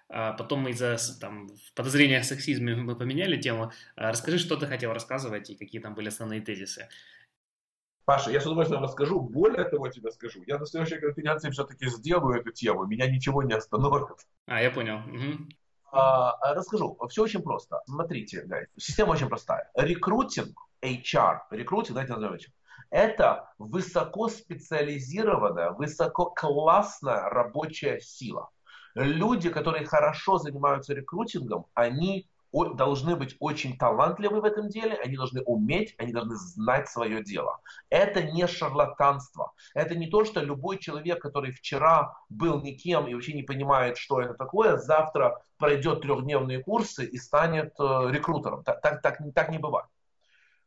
[0.09, 3.73] А потом из-за там, подозрения в сексизме мы поменяли тему.
[3.97, 6.89] А расскажи, что ты хотел рассказывать и какие там были основные тезисы.
[8.05, 9.21] Паша, я с удовольствием расскажу.
[9.21, 12.85] Более того, тебе скажу, я на следующей конференции все-таки сделаю эту тему.
[12.87, 14.09] Меня ничего не остановит.
[14.47, 14.99] А, я понял.
[14.99, 15.49] Угу.
[15.97, 16.99] А, расскажу.
[17.09, 17.81] Все очень просто.
[17.87, 18.67] Смотрите, guys.
[18.77, 19.71] система очень простая.
[19.77, 22.51] Рекрутинг, HR, рекрутинг, давайте назовем это,
[22.91, 28.51] это высокоспециализированная, высококлассная рабочая сила.
[28.97, 32.29] Люди, которые хорошо занимаются рекрутингом, они
[32.75, 37.61] должны быть очень талантливы в этом деле, они должны уметь, они должны знать свое дело.
[37.91, 39.53] Это не шарлатанство.
[39.75, 44.21] Это не то, что любой человек, который вчера был никем и вообще не понимает, что
[44.21, 48.63] это такое, завтра пройдет трехдневные курсы и станет э, рекрутером.
[48.63, 49.87] Так, так, так, так не бывает.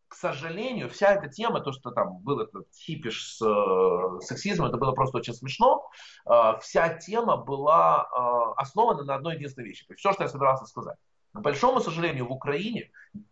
[0.08, 4.78] К сожалению, вся эта тема, то, что там был этот хипиш с э, сексизмом, это
[4.78, 5.90] было просто очень смешно.
[6.26, 9.86] Э, вся тема была э, основана на одной единственной вещи.
[9.86, 10.98] То есть все, что я собирался сказать.
[11.38, 12.90] К большому сожалению, в Украине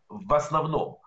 [0.09, 0.99] в основном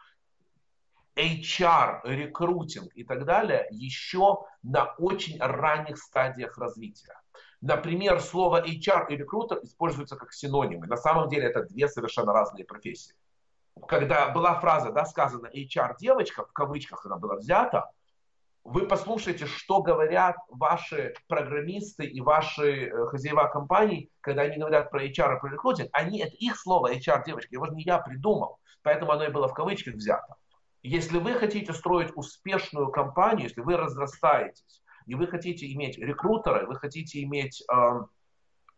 [1.15, 7.15] HR, рекрутинг и так далее еще на очень ранних стадиях развития.
[7.61, 10.89] Например, слово HR и рекрутер используются как синонимы.
[10.89, 13.15] На самом деле это две совершенно разные профессии.
[13.87, 17.93] Когда была фраза, да, сказана HR девочка, в кавычках она была взята,
[18.69, 25.07] вы послушайте, что говорят ваши программисты и ваши э, хозяева компаний, когда они говорят про
[25.07, 25.89] HR и про рекрутинг.
[25.93, 28.59] Они, это их слово HR, девочки, его же не я придумал.
[28.83, 30.37] Поэтому оно и было в кавычках взято.
[30.83, 36.77] Если вы хотите строить успешную компанию, если вы разрастаетесь, и вы хотите иметь рекрутера, вы
[36.77, 38.01] хотите иметь э,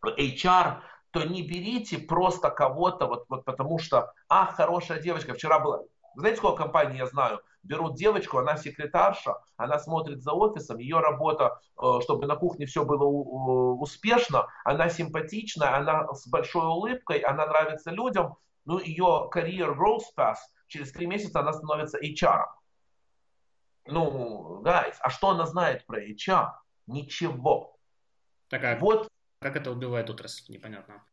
[0.06, 5.82] HR, то не берите просто кого-то, вот, вот потому что, а, хорошая девочка, вчера была,
[6.14, 7.40] знаете, сколько компаний я знаю?
[7.62, 12.84] Берут девочку, она секретарша, она смотрит за офисом, ее работа, э, чтобы на кухне все
[12.84, 20.04] было успешно, она симпатичная, она с большой улыбкой, она нравится людям, ну, ее карьер growth
[20.16, 20.38] path,
[20.68, 22.46] через три месяца она становится HR.
[23.86, 26.52] Ну, guys, а что она знает про HR?
[26.86, 27.76] Ничего.
[28.48, 29.08] Так, а вот.
[29.40, 30.52] как это убивает отрасль?
[30.52, 31.04] Непонятно.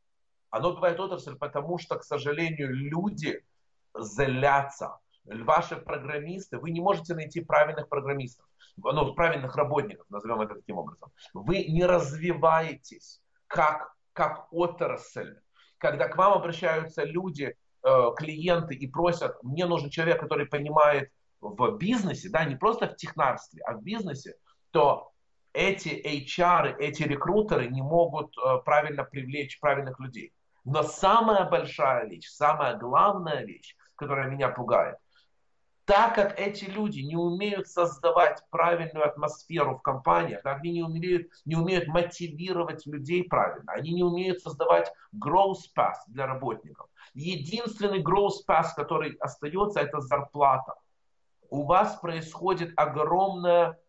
[0.49, 3.43] Оно убивает отрасль, потому что, к сожалению, люди,
[3.99, 4.99] злятся.
[5.25, 8.45] Ваши программисты, вы не можете найти правильных программистов,
[8.77, 11.11] ну, правильных работников, назовем это таким образом.
[11.33, 15.35] Вы не развиваетесь как, как отрасль.
[15.77, 21.77] Когда к вам обращаются люди, э, клиенты и просят, мне нужен человек, который понимает в
[21.77, 24.35] бизнесе, да, не просто в технарстве, а в бизнесе,
[24.71, 25.11] то
[25.53, 30.33] эти HR, эти рекрутеры не могут э, правильно привлечь правильных людей.
[30.65, 34.97] Но самая большая вещь, самая главная вещь, которая меня пугает.
[35.87, 41.55] Так как эти люди не умеют создавать правильную атмосферу в компаниях, они не умеют, не
[41.55, 46.87] умеют мотивировать людей правильно, они не умеют создавать growth path для работников.
[47.13, 50.73] Единственный growth path, который остается, это зарплата.
[51.49, 53.79] У вас происходит огромная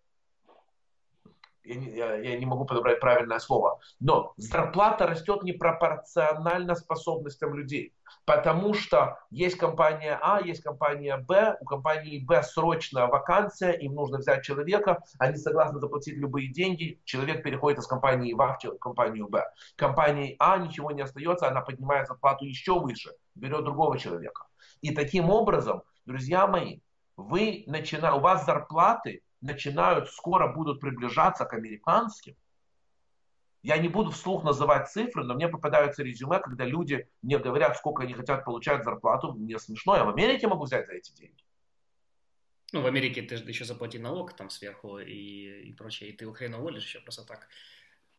[1.69, 7.95] я не, я, я не могу подобрать правильное слово, но зарплата растет непропорционально способностям людей.
[8.25, 14.19] Потому что есть компания А, есть компания Б, у компании Б срочная вакансия, им нужно
[14.19, 19.45] взять человека, они согласны заплатить любые деньги, человек переходит из компании А в компанию Б.
[19.77, 24.47] Компании А ничего не остается, она поднимает зарплату еще выше, берет другого человека.
[24.81, 26.81] И таким образом, друзья мои,
[27.17, 28.15] вы начина...
[28.15, 32.37] у вас зарплаты начинают, скоро будут приближаться к американским,
[33.63, 38.05] я не буду вслух называть цифры, но мне попадаются резюме, когда люди мне говорят, сколько
[38.05, 39.33] они хотят получать зарплату.
[39.33, 41.45] Мне смешно, я в Америке могу взять за эти деньги.
[42.73, 46.33] Ну, в Америке ты же еще заплати налог там сверху и, и прочее, и ты
[46.33, 47.49] хрен уволишь еще просто так.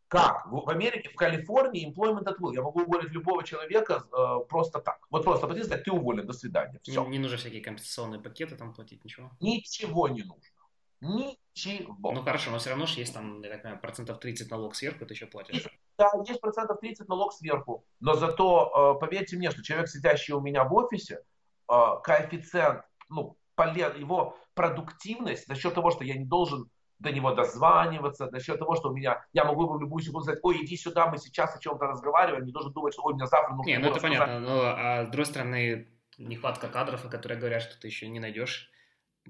[0.07, 0.47] Как?
[0.47, 2.53] В Америке, в Калифорнии employment at will.
[2.53, 5.05] Я могу уволить любого человека э, просто так.
[5.11, 6.79] Вот просто пойти сказать, ты уволен, до свидания.
[6.81, 7.03] Все.
[7.03, 9.29] Не, не нужно всякие компенсационные пакеты там платить, ничего?
[9.39, 10.58] Ничего не нужно.
[11.01, 12.11] Ничего.
[12.11, 15.05] Ну хорошо, но все равно же есть там, я так понимаю, процентов 30 налог сверху,
[15.05, 15.67] ты еще платишь.
[15.97, 17.85] Да, есть процентов 30 налог сверху.
[17.99, 21.23] Но зато, э, поверьте мне, что человек, сидящий у меня в офисе,
[21.69, 21.73] э,
[22.03, 26.69] коэффициент, ну, его продуктивность за счет того, что я не должен
[26.99, 30.39] до него дозваниваться, за счет того, что у меня, я могу в любую секунду сказать,
[30.43, 33.55] ой, иди сюда, мы сейчас о чем-то разговариваем, не должен думать, что ой, мне завтра
[33.55, 33.69] нужно...
[33.69, 35.87] Не, ну это понятно, но а с другой стороны,
[36.17, 38.69] нехватка кадров, которые говорят, что ты еще не найдешь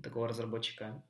[0.01, 1.03] такого разработчика.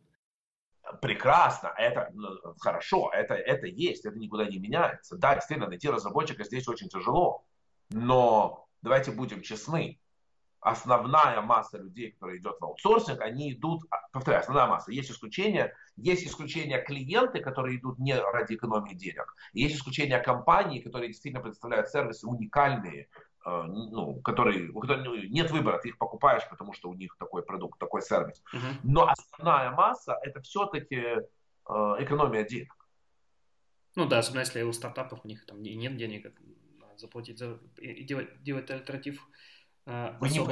[1.02, 2.30] Прекрасно, это ну,
[2.60, 5.18] хорошо, это, это есть, это никуда не меняется.
[5.18, 7.46] Да, действительно, найти разработчика здесь очень тяжело,
[7.92, 10.00] но давайте будем честны,
[10.62, 15.74] основная масса людей, которые идет в аутсорсинг, они идут, а, повторяю, основная масса, есть исключения,
[15.96, 21.90] есть исключения клиенты, которые идут не ради экономии денег, есть исключения компании, которые действительно предоставляют
[21.90, 23.08] сервисы уникальные,
[23.68, 27.80] ну, которые, у которых нет выбора, ты их покупаешь, потому что у них такой продукт,
[27.80, 28.42] такой сервис.
[28.54, 28.80] Uh-huh.
[28.84, 31.22] Но основная масса это все-таки э,
[32.00, 32.76] экономия денег.
[33.96, 36.32] Ну да, особенно если у стартапов у них там нет денег
[36.98, 39.28] заплатить за и делать, делать альтернатив
[39.90, 40.48] Э, Вы не,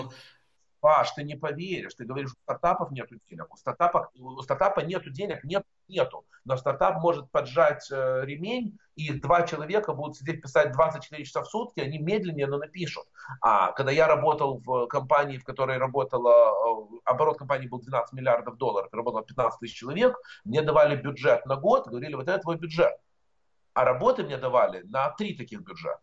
[0.80, 3.54] Паш, ты не поверишь, ты говоришь, у стартапов нет денег.
[3.54, 6.26] У стартапа, у стартапа нету денег, нет, нету.
[6.46, 11.48] Но стартап может поджать э, ремень, и два человека будут сидеть писать 24 часа в
[11.48, 13.06] сутки, они медленнее, но напишут.
[13.42, 18.58] А когда я работал в компании, в которой работала, э, оборот компании был 12 миллиардов
[18.58, 20.16] долларов, работало 15 тысяч человек,
[20.46, 22.94] мне давали бюджет на год, говорили, вот это твой бюджет.
[23.74, 26.00] А работы мне давали на три таких бюджета.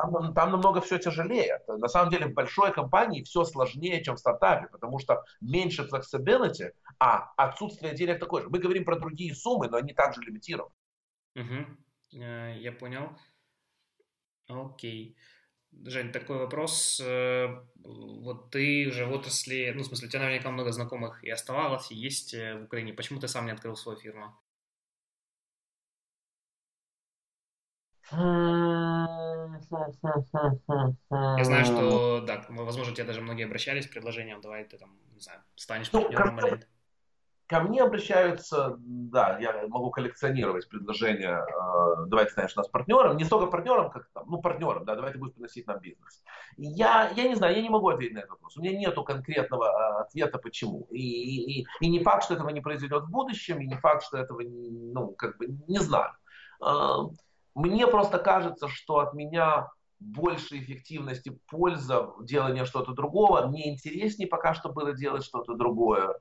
[0.00, 1.60] Там, там намного все тяжелее.
[1.68, 6.72] На самом деле в большой компании все сложнее, чем в стартапе, потому что меньше flexibility,
[6.98, 8.48] а отсутствие денег такое же.
[8.48, 10.74] Мы говорим про другие суммы, но они также лимитированы.
[11.36, 11.66] Угу.
[12.12, 13.16] Я понял.
[14.48, 15.16] Окей.
[15.72, 17.00] Жень, такой вопрос.
[17.00, 21.30] Э, вот ты уже в отрасли, ну, в смысле, у тебя наверняка много знакомых и
[21.30, 22.92] оставалось, и есть э, в Украине.
[22.92, 24.36] Почему ты сам не открыл свою фирму?
[31.10, 35.20] Я знаю, что, да, возможно, тебе даже многие обращались с предложением, давай ты там, не
[35.20, 36.66] знаю, станешь ну, партнером ко, или...
[37.46, 43.16] ко мне обращаются, да, я могу коллекционировать предложения, э, давай ты станешь у нас партнером,
[43.16, 46.22] не столько партнером, как там, ну, партнером, да, давай ты будешь приносить нам бизнес.
[46.56, 49.66] Я, я не знаю, я не могу ответить на этот вопрос, у меня нету конкретного
[49.66, 50.88] э, ответа, почему.
[50.90, 54.18] И, и, и не факт, что этого не произойдет в будущем, и не факт, что
[54.18, 56.12] этого, ну, как бы, не знаю.
[57.54, 59.68] Мне просто кажется, что от меня
[60.00, 63.46] больше эффективности, польза в делании что-то другого.
[63.46, 66.14] Мне интереснее пока что было делать что-то другое.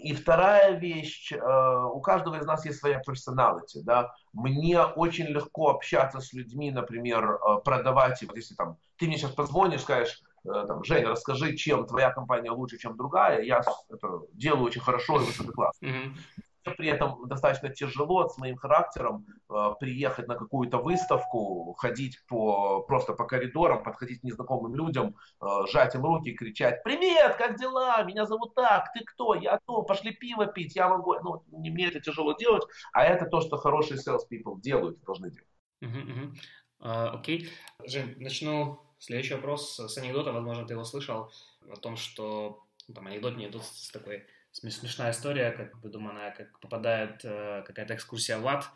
[0.00, 4.12] И вторая вещь, э, у каждого из нас есть своя персоналити, да.
[4.32, 9.30] Мне очень легко общаться с людьми, например, э, продавать, вот если там, ты мне сейчас
[9.30, 14.64] позвонишь, скажешь, э, там, Женя, расскажи, чем твоя компания лучше, чем другая, я это делаю
[14.64, 15.86] очень хорошо и высококлассно.
[15.86, 22.82] Mm-hmm при этом достаточно тяжело с моим характером э, приехать на какую-то выставку, ходить по,
[22.82, 28.02] просто по коридорам, подходить к незнакомым людям, э, сжать им руки, кричать «Привет, как дела?
[28.04, 29.34] Меня зовут так, ты кто?
[29.34, 29.82] Я кто?
[29.82, 33.98] Пошли пиво пить, я могу...» Ну, мне это тяжело делать, а это то, что хорошие
[33.98, 35.48] sales people делают должны делать.
[35.82, 36.34] Uh-huh,
[36.80, 37.18] uh-huh.
[37.18, 37.42] Окей.
[37.42, 37.88] Uh, okay.
[37.88, 41.30] Жень, начну следующий вопрос с анекдота, возможно, ты его слышал,
[41.70, 46.60] о том, что ну, там анекдот не идут с такой смешная история, как выдуманная, как
[46.60, 48.68] попадает э, какая-то экскурсия в ад,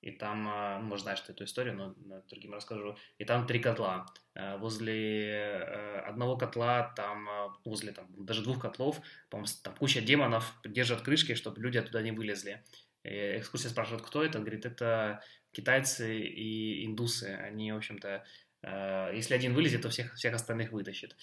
[0.00, 4.06] и там, э, может, знаешь ты эту историю, но другим расскажу, и там три котла.
[4.34, 10.00] Э, возле э, одного котла, там, э, возле там, даже двух котлов, по-моему, там куча
[10.00, 12.62] демонов держат крышки, чтобы люди оттуда не вылезли.
[13.02, 14.38] И экскурсия спрашивает, кто это?
[14.38, 15.22] Говорит, это
[15.52, 17.26] китайцы и индусы.
[17.42, 18.24] Они, в общем-то,
[18.62, 21.16] э, если один вылезет, то всех, всех остальных вытащит.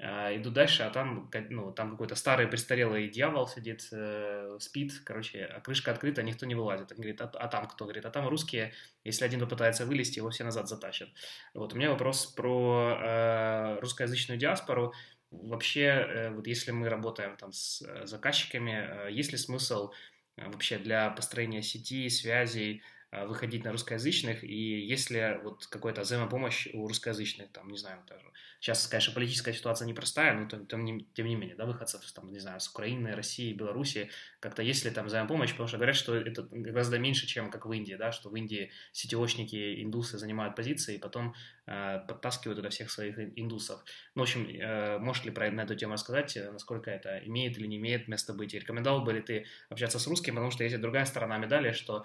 [0.00, 5.44] А, иду дальше, а там, ну, там какой-то старый престарелый дьявол сидит, э, спит, короче,
[5.44, 6.90] а крышка открыта, никто не вылазит.
[6.90, 7.84] Он говорит, а, а там кто?
[7.84, 8.72] Говорит, а там русские,
[9.04, 11.10] если один попытается вылезти, его все назад затащат.
[11.54, 14.92] Вот у меня вопрос про э, русскоязычную диаспору.
[15.30, 19.92] Вообще, э, вот если мы работаем там с э, заказчиками, э, есть ли смысл
[20.36, 22.82] э, вообще для построения сети, связей,
[23.26, 28.24] выходить на русскоязычных, и если вот какая-то взаимопомощь у русскоязычных, там, не знаю, даже,
[28.60, 32.32] сейчас, конечно, политическая ситуация непростая, но тем, тем, не, тем не менее, да, выходцев, там,
[32.32, 34.10] не знаю, с Украины, России, Беларуси,
[34.40, 37.72] как-то есть ли там взаимопомощь, потому что говорят, что это гораздо меньше, чем как в
[37.72, 41.34] Индии, да, что в Индии сетевочники, индусы занимают позиции, и потом
[41.66, 43.84] э, подтаскивают туда всех своих индусов.
[44.14, 47.58] Ну, в общем, э, можешь ли про на эту тему рассказать, э, насколько это имеет
[47.58, 48.54] или не имеет место быть?
[48.54, 52.04] И рекомендовал бы ли ты общаться с русским, потому что есть другая сторона медали, что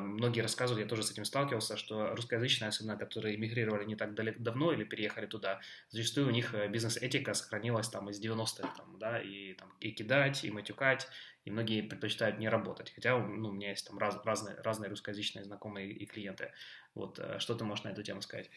[0.00, 4.38] многие рассказывают, я тоже с этим сталкивался, что русскоязычные, особенно которые эмигрировали не так далеко
[4.40, 5.60] давно или переехали туда,
[5.90, 10.44] зачастую у них э, бизнес-этика сохранилась там из 90-х, там, да, и, там, и кидать,
[10.44, 11.08] и матюкать,
[11.44, 12.92] и многие предпочитают не работать.
[12.94, 16.52] Хотя ну, у меня есть там раз, разные, разные русскоязычные знакомые и клиенты.
[16.94, 18.50] Вот что ты можешь на эту тему сказать?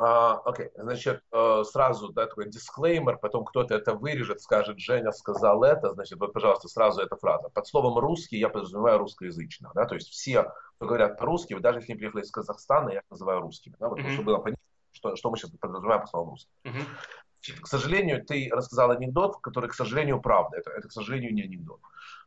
[0.00, 0.82] А, окей, okay.
[0.82, 6.20] значит, uh, сразу, да, такой дисклеймер, потом кто-то это вырежет, скажет, Женя сказал это, значит,
[6.20, 7.48] вот, пожалуйста, сразу эта фраза.
[7.48, 11.92] Под словом русский я подразумеваю русскоязычно, да, то есть все, кто говорят по-русски, даже если
[11.92, 14.12] они приехали из Казахстана, я их называю русскими, да, вот, mm-hmm.
[14.12, 16.52] чтобы было понятно, что, что мы сейчас подразумеваем под словом русский.
[16.62, 17.60] Mm-hmm.
[17.62, 20.58] К сожалению, ты рассказал анекдот, который, к сожалению, правда.
[20.58, 21.80] Это, это к сожалению, не анекдот.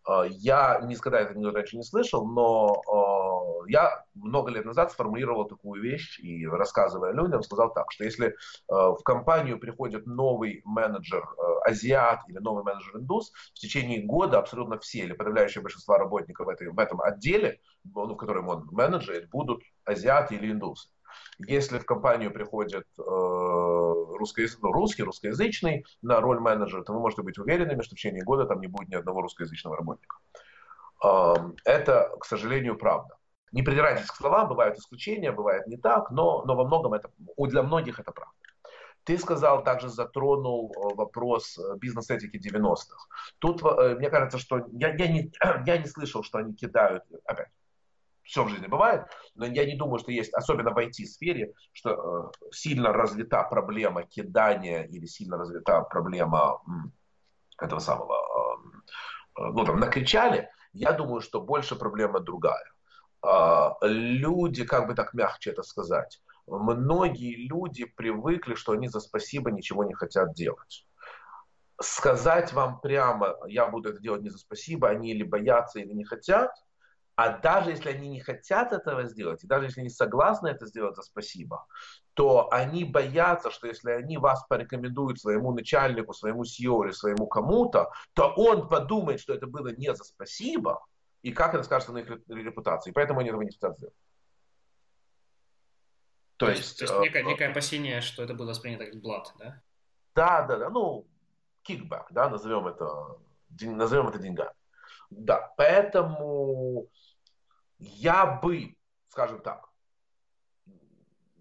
[0.07, 2.81] Uh, я никогда этот анекдот раньше не слышал, но
[3.67, 8.33] я много лет назад сформулировал такую вещь и рассказывая людям, сказал так, что если э,
[8.69, 14.79] в компанию приходит новый менеджер э, азиат или новый менеджер индус, в течение года абсолютно
[14.79, 19.27] все или подавляющее большинство работников в, этой, в этом отделе, ну, в котором он менеджер,
[19.31, 20.89] будут азиаты или индусы.
[21.39, 27.23] Если в компанию приходит э, русскоязык, ну, русский, русскоязычный на роль менеджера, то вы можете
[27.23, 30.17] быть уверенными, что в течение года там не будет ни одного русскоязычного работника.
[31.03, 31.33] Э,
[31.65, 33.17] это, к сожалению, правда.
[33.51, 37.63] Не придирайтесь к словам, бывают исключения, бывает не так, но, но во многом это, для
[37.63, 38.33] многих это правда.
[39.03, 42.95] Ты сказал, также затронул э, вопрос э, бизнес-этики 90-х.
[43.39, 45.31] Тут, э, мне кажется, что я, я, не,
[45.65, 47.49] я не слышал, что они кидают, опять,
[48.23, 52.47] все в жизни бывает, но я не думаю, что есть, особенно в IT-сфере, что э,
[52.51, 56.61] сильно развита проблема кидания или сильно развита проблема
[57.59, 58.15] э, этого самого,
[59.37, 60.49] э, ну там накричали.
[60.73, 62.63] Я думаю, что больше проблема другая.
[63.21, 69.51] А, люди, как бы так мягче это сказать, многие люди привыкли, что они за спасибо
[69.51, 70.87] ничего не хотят делать.
[71.79, 76.03] Сказать вам прямо, я буду это делать не за спасибо, они или боятся, или не
[76.03, 76.51] хотят,
[77.15, 80.95] а даже если они не хотят этого сделать, и даже если они согласны это сделать
[80.95, 81.67] за спасибо,
[82.13, 87.91] то они боятся, что если они вас порекомендуют своему начальнику, своему CEO или своему кому-то,
[88.13, 90.83] то он подумает, что это было не за спасибо,
[91.21, 92.91] и как это скажется на их репутации.
[92.91, 93.95] Поэтому они этого не хотят сделать.
[96.37, 99.31] То, то есть, то есть некое, э, некое опасение, что это было воспринято как блат,
[99.37, 99.61] да?
[100.15, 100.69] Да, да, да.
[100.69, 101.07] Ну,
[101.61, 103.19] кикбэк, да, назовем это,
[103.59, 104.53] назовем это деньгами.
[105.11, 106.89] Да, поэтому
[107.77, 108.75] я бы,
[109.09, 109.69] скажем так,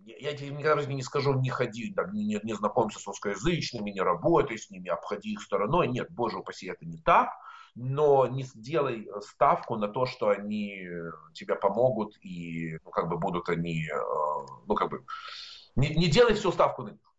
[0.05, 3.91] я тебе никогда в жизни не скажу, не ходи, там, не, не знакомься с русскоязычными,
[3.91, 5.89] не работай с ними, обходи их стороной.
[5.89, 7.31] Нет, боже упаси, это не так
[7.75, 13.09] но не сделай э, ставку на то, что они э, тебе помогут и ну, как
[13.09, 13.97] бы будут они, э,
[14.67, 15.05] ну как бы,
[15.77, 17.15] не, не делай всю ставку на них.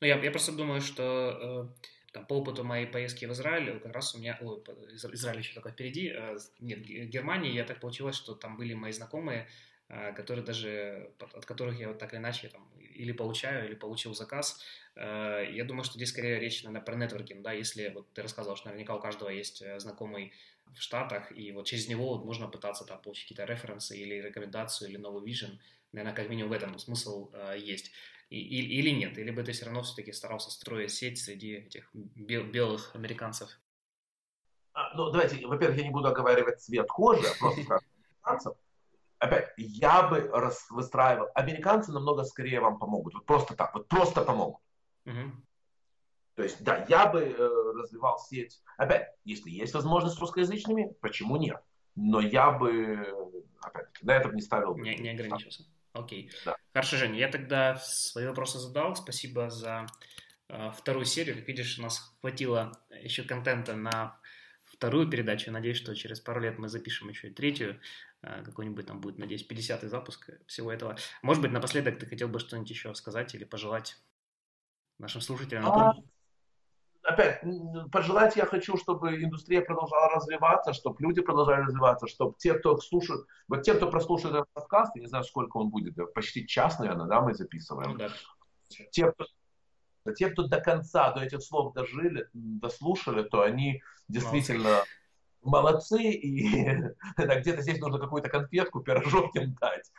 [0.00, 1.74] Ну, я, я просто думаю, что
[2.12, 4.62] там, по опыту моей поездки в Израиль, как раз у меня, ой,
[4.94, 6.14] Израиль еще только впереди,
[6.60, 9.48] нет, Германии, я так получилось, что там были мои знакомые,
[9.88, 14.60] которые даже, от которых я вот так или иначе там, или получаю, или получил заказ.
[14.96, 18.56] Э, я думаю, что здесь скорее речь, наверное, про нетворкинг, да, если вот ты рассказывал,
[18.56, 20.32] что наверняка у каждого есть э, знакомый
[20.74, 24.90] в Штатах, и вот через него вот можно пытаться там получить какие-то референсы или рекомендацию,
[24.90, 25.58] или новый вижен,
[25.92, 27.90] наверное, как минимум в этом смысл есть.
[28.28, 32.44] И, или нет, или бы ты все равно все-таки старался строить сеть среди этих бел,
[32.44, 33.48] белых американцев?
[34.74, 37.80] А, ну, давайте, во-первых, я не буду оговаривать цвет кожи, а просто
[38.22, 38.54] американцев
[39.18, 44.22] опять, я бы раз, выстраивал, американцы намного скорее вам помогут, вот просто так, вот просто
[44.22, 44.60] помогут.
[45.06, 45.30] Mm-hmm.
[46.34, 51.36] То есть, да, я бы э, развивал сеть, опять, если есть возможность с русскоязычными, почему
[51.36, 51.60] нет?
[51.96, 54.76] Но я бы, опять на этом не ставил.
[54.76, 55.64] Не, не ограничился.
[55.92, 56.30] Окей.
[56.44, 56.56] Да.
[56.72, 58.94] Хорошо, Женя, я тогда свои вопросы задал.
[58.94, 59.86] Спасибо за
[60.48, 61.36] э, вторую серию.
[61.36, 64.17] Как видишь, у нас хватило еще контента на
[64.78, 65.50] вторую передачу.
[65.50, 67.80] Надеюсь, что через пару лет мы запишем еще и третью.
[68.22, 70.96] Э, какой-нибудь там будет, надеюсь, 50-й запуск всего этого.
[71.22, 73.96] Может быть, напоследок ты хотел бы что-нибудь еще сказать или пожелать
[74.98, 75.66] нашим слушателям?
[75.66, 75.94] А,
[77.02, 77.42] опять,
[77.90, 83.26] пожелать я хочу, чтобы индустрия продолжала развиваться, чтобы люди продолжали развиваться, чтобы те, кто слушает,
[83.48, 87.06] вот те, кто прослушает этот подкаст, я не знаю, сколько он будет, почти час, наверное,
[87.06, 87.92] да, мы записываем.
[87.92, 88.10] Ну, да.
[88.92, 89.24] Те, кто
[90.16, 94.84] те, кто до конца, до этих слов дожили, дослушали, то они действительно
[95.42, 96.66] Молодцы и
[97.16, 99.90] где-то здесь нужно какую-то конфетку, пирожок им дать.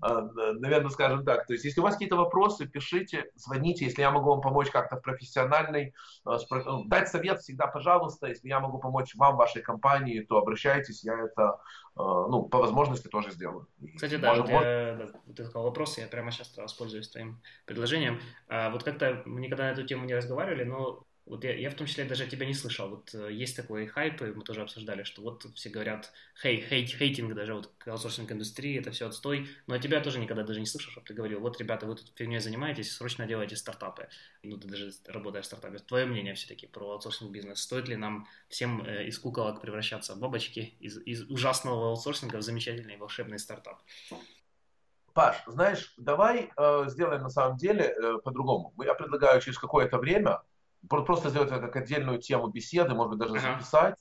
[0.00, 1.46] А, наверное, скажем так.
[1.46, 4.96] То есть, если у вас какие-то вопросы, пишите, звоните, если я могу вам помочь как-то
[4.96, 5.94] в профессиональной,
[6.24, 11.04] а, ну, дать совет всегда, пожалуйста, если я могу помочь вам, вашей компании, то обращайтесь,
[11.04, 11.60] я это,
[11.94, 13.68] а, ну, по возможности тоже сделаю.
[13.94, 18.20] Кстати, да, вот, я, да, ты сказал вопрос, я прямо сейчас воспользуюсь твоим предложением.
[18.48, 21.88] вот как-то мы никогда на эту тему не разговаривали, но Вот я, я в том
[21.88, 22.88] числе даже тебя не слышал.
[22.88, 26.88] Вот э, есть такой хайп, и мы тоже обсуждали, что вот все говорят, хей, хейт,
[26.90, 29.48] hating даже вот к аутсорсинг индустрии, это все отстой.
[29.66, 32.12] Но я тебя тоже никогда даже не слышал, чтобы ты говорил, вот, ребята, вы тут
[32.14, 34.08] фигней занимаетесь, срочно делайте стартапы.
[34.44, 35.78] Ну, ты даже работаешь в стартапе.
[35.78, 37.60] Твое мнение все-таки про аутсорсинг бизнес.
[37.60, 42.42] Стоит ли нам всем э, из куколок превращаться в бабочки, из, из ужасного аутсорсинга в
[42.42, 43.82] замечательный волшебный стартап?
[45.12, 48.72] Паш, знаешь, давай э, сделаем на самом деле э, по-другому.
[48.84, 50.42] Я предлагаю через какое-то время
[50.88, 53.54] просто сделать это как отдельную тему беседы, может быть, даже uh-huh.
[53.54, 53.96] записать.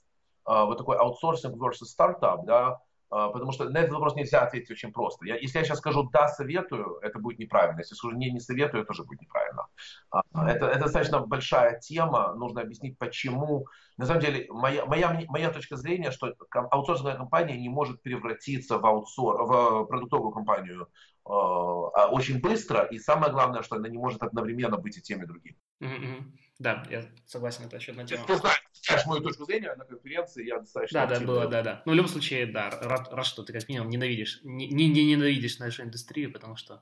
[0.48, 2.80] Uh, вот такой аутсорсинг versus стартап, да,
[3.12, 5.26] uh, потому что на этот вопрос нельзя ответить очень просто.
[5.26, 7.80] Я, если я сейчас скажу «да, советую», это будет неправильно.
[7.80, 9.66] Если скажу «не, не советую», это тоже будет неправильно.
[10.14, 13.66] Uh, это, это достаточно большая тема, нужно объяснить, почему.
[13.98, 18.86] На самом деле, моя, моя, моя точка зрения, что аутсорсинговая компания не может превратиться в,
[18.86, 20.88] аутсор, в продуктовую компанию
[21.24, 25.56] очень быстро, и самое главное, что она не может одновременно быть и тем, и другим.
[25.82, 26.24] Mm-hmm.
[26.58, 28.26] Да, я согласен, это еще одна тема.
[28.26, 31.06] Ты знаешь мою точку зрения на конференции, я достаточно...
[31.06, 31.82] Да, да, было, да, да.
[31.86, 35.06] Ну, в любом случае, да, рад, рад что ты как минимум ненавидишь, не, не, не
[35.06, 36.82] ненавидишь нашу индустрию, потому что...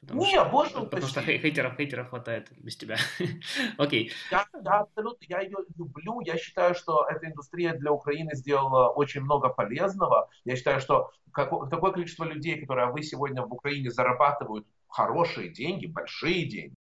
[0.00, 2.96] Потому не, что, боже Потому что хейтеров, хейтеров хватает без тебя.
[3.78, 4.10] Окей.
[4.32, 6.20] Я, я абсолютно, я ее люблю.
[6.22, 10.28] Я считаю, что эта индустрия для Украины сделала очень много полезного.
[10.44, 15.86] Я считаю, что как, такое количество людей, которые вы сегодня в Украине зарабатывают хорошие деньги,
[15.86, 16.74] большие деньги,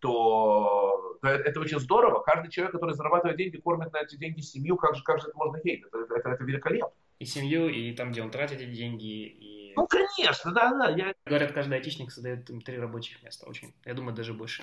[0.00, 2.22] то это очень здорово.
[2.22, 5.36] Каждый человек, который зарабатывает деньги, кормит на эти деньги семью, как же, как же это
[5.36, 5.86] можно хейтить?
[5.86, 6.92] Это, это, это великолепно.
[7.18, 9.72] И семью, и там, где он тратит эти деньги, и...
[9.74, 10.90] Ну, конечно, да, да.
[10.90, 11.14] Я...
[11.26, 13.46] Говорят, каждый айтишник создает им три рабочих места.
[13.46, 14.62] Очень, я думаю, даже больше.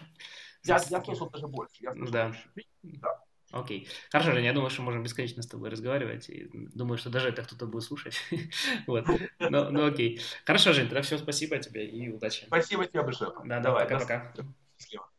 [0.64, 1.76] Я, я слышал даже больше.
[1.80, 2.28] Я слышал да.
[2.28, 2.68] больше.
[2.84, 3.22] Да.
[3.52, 3.88] Окей.
[4.12, 6.30] Хорошо, Женя, я думаю, что можем бесконечно с тобой разговаривать.
[6.30, 8.20] И думаю, что даже это кто-то будет слушать.
[8.88, 9.06] вот.
[9.40, 10.20] Ну, ну, окей.
[10.46, 12.46] Хорошо, Жень, тогда все, спасибо тебе и удачи.
[12.48, 13.32] Спасибо тебе большое.
[13.46, 14.34] Да, давай, пока-пока.
[14.78, 15.10] Счастливо.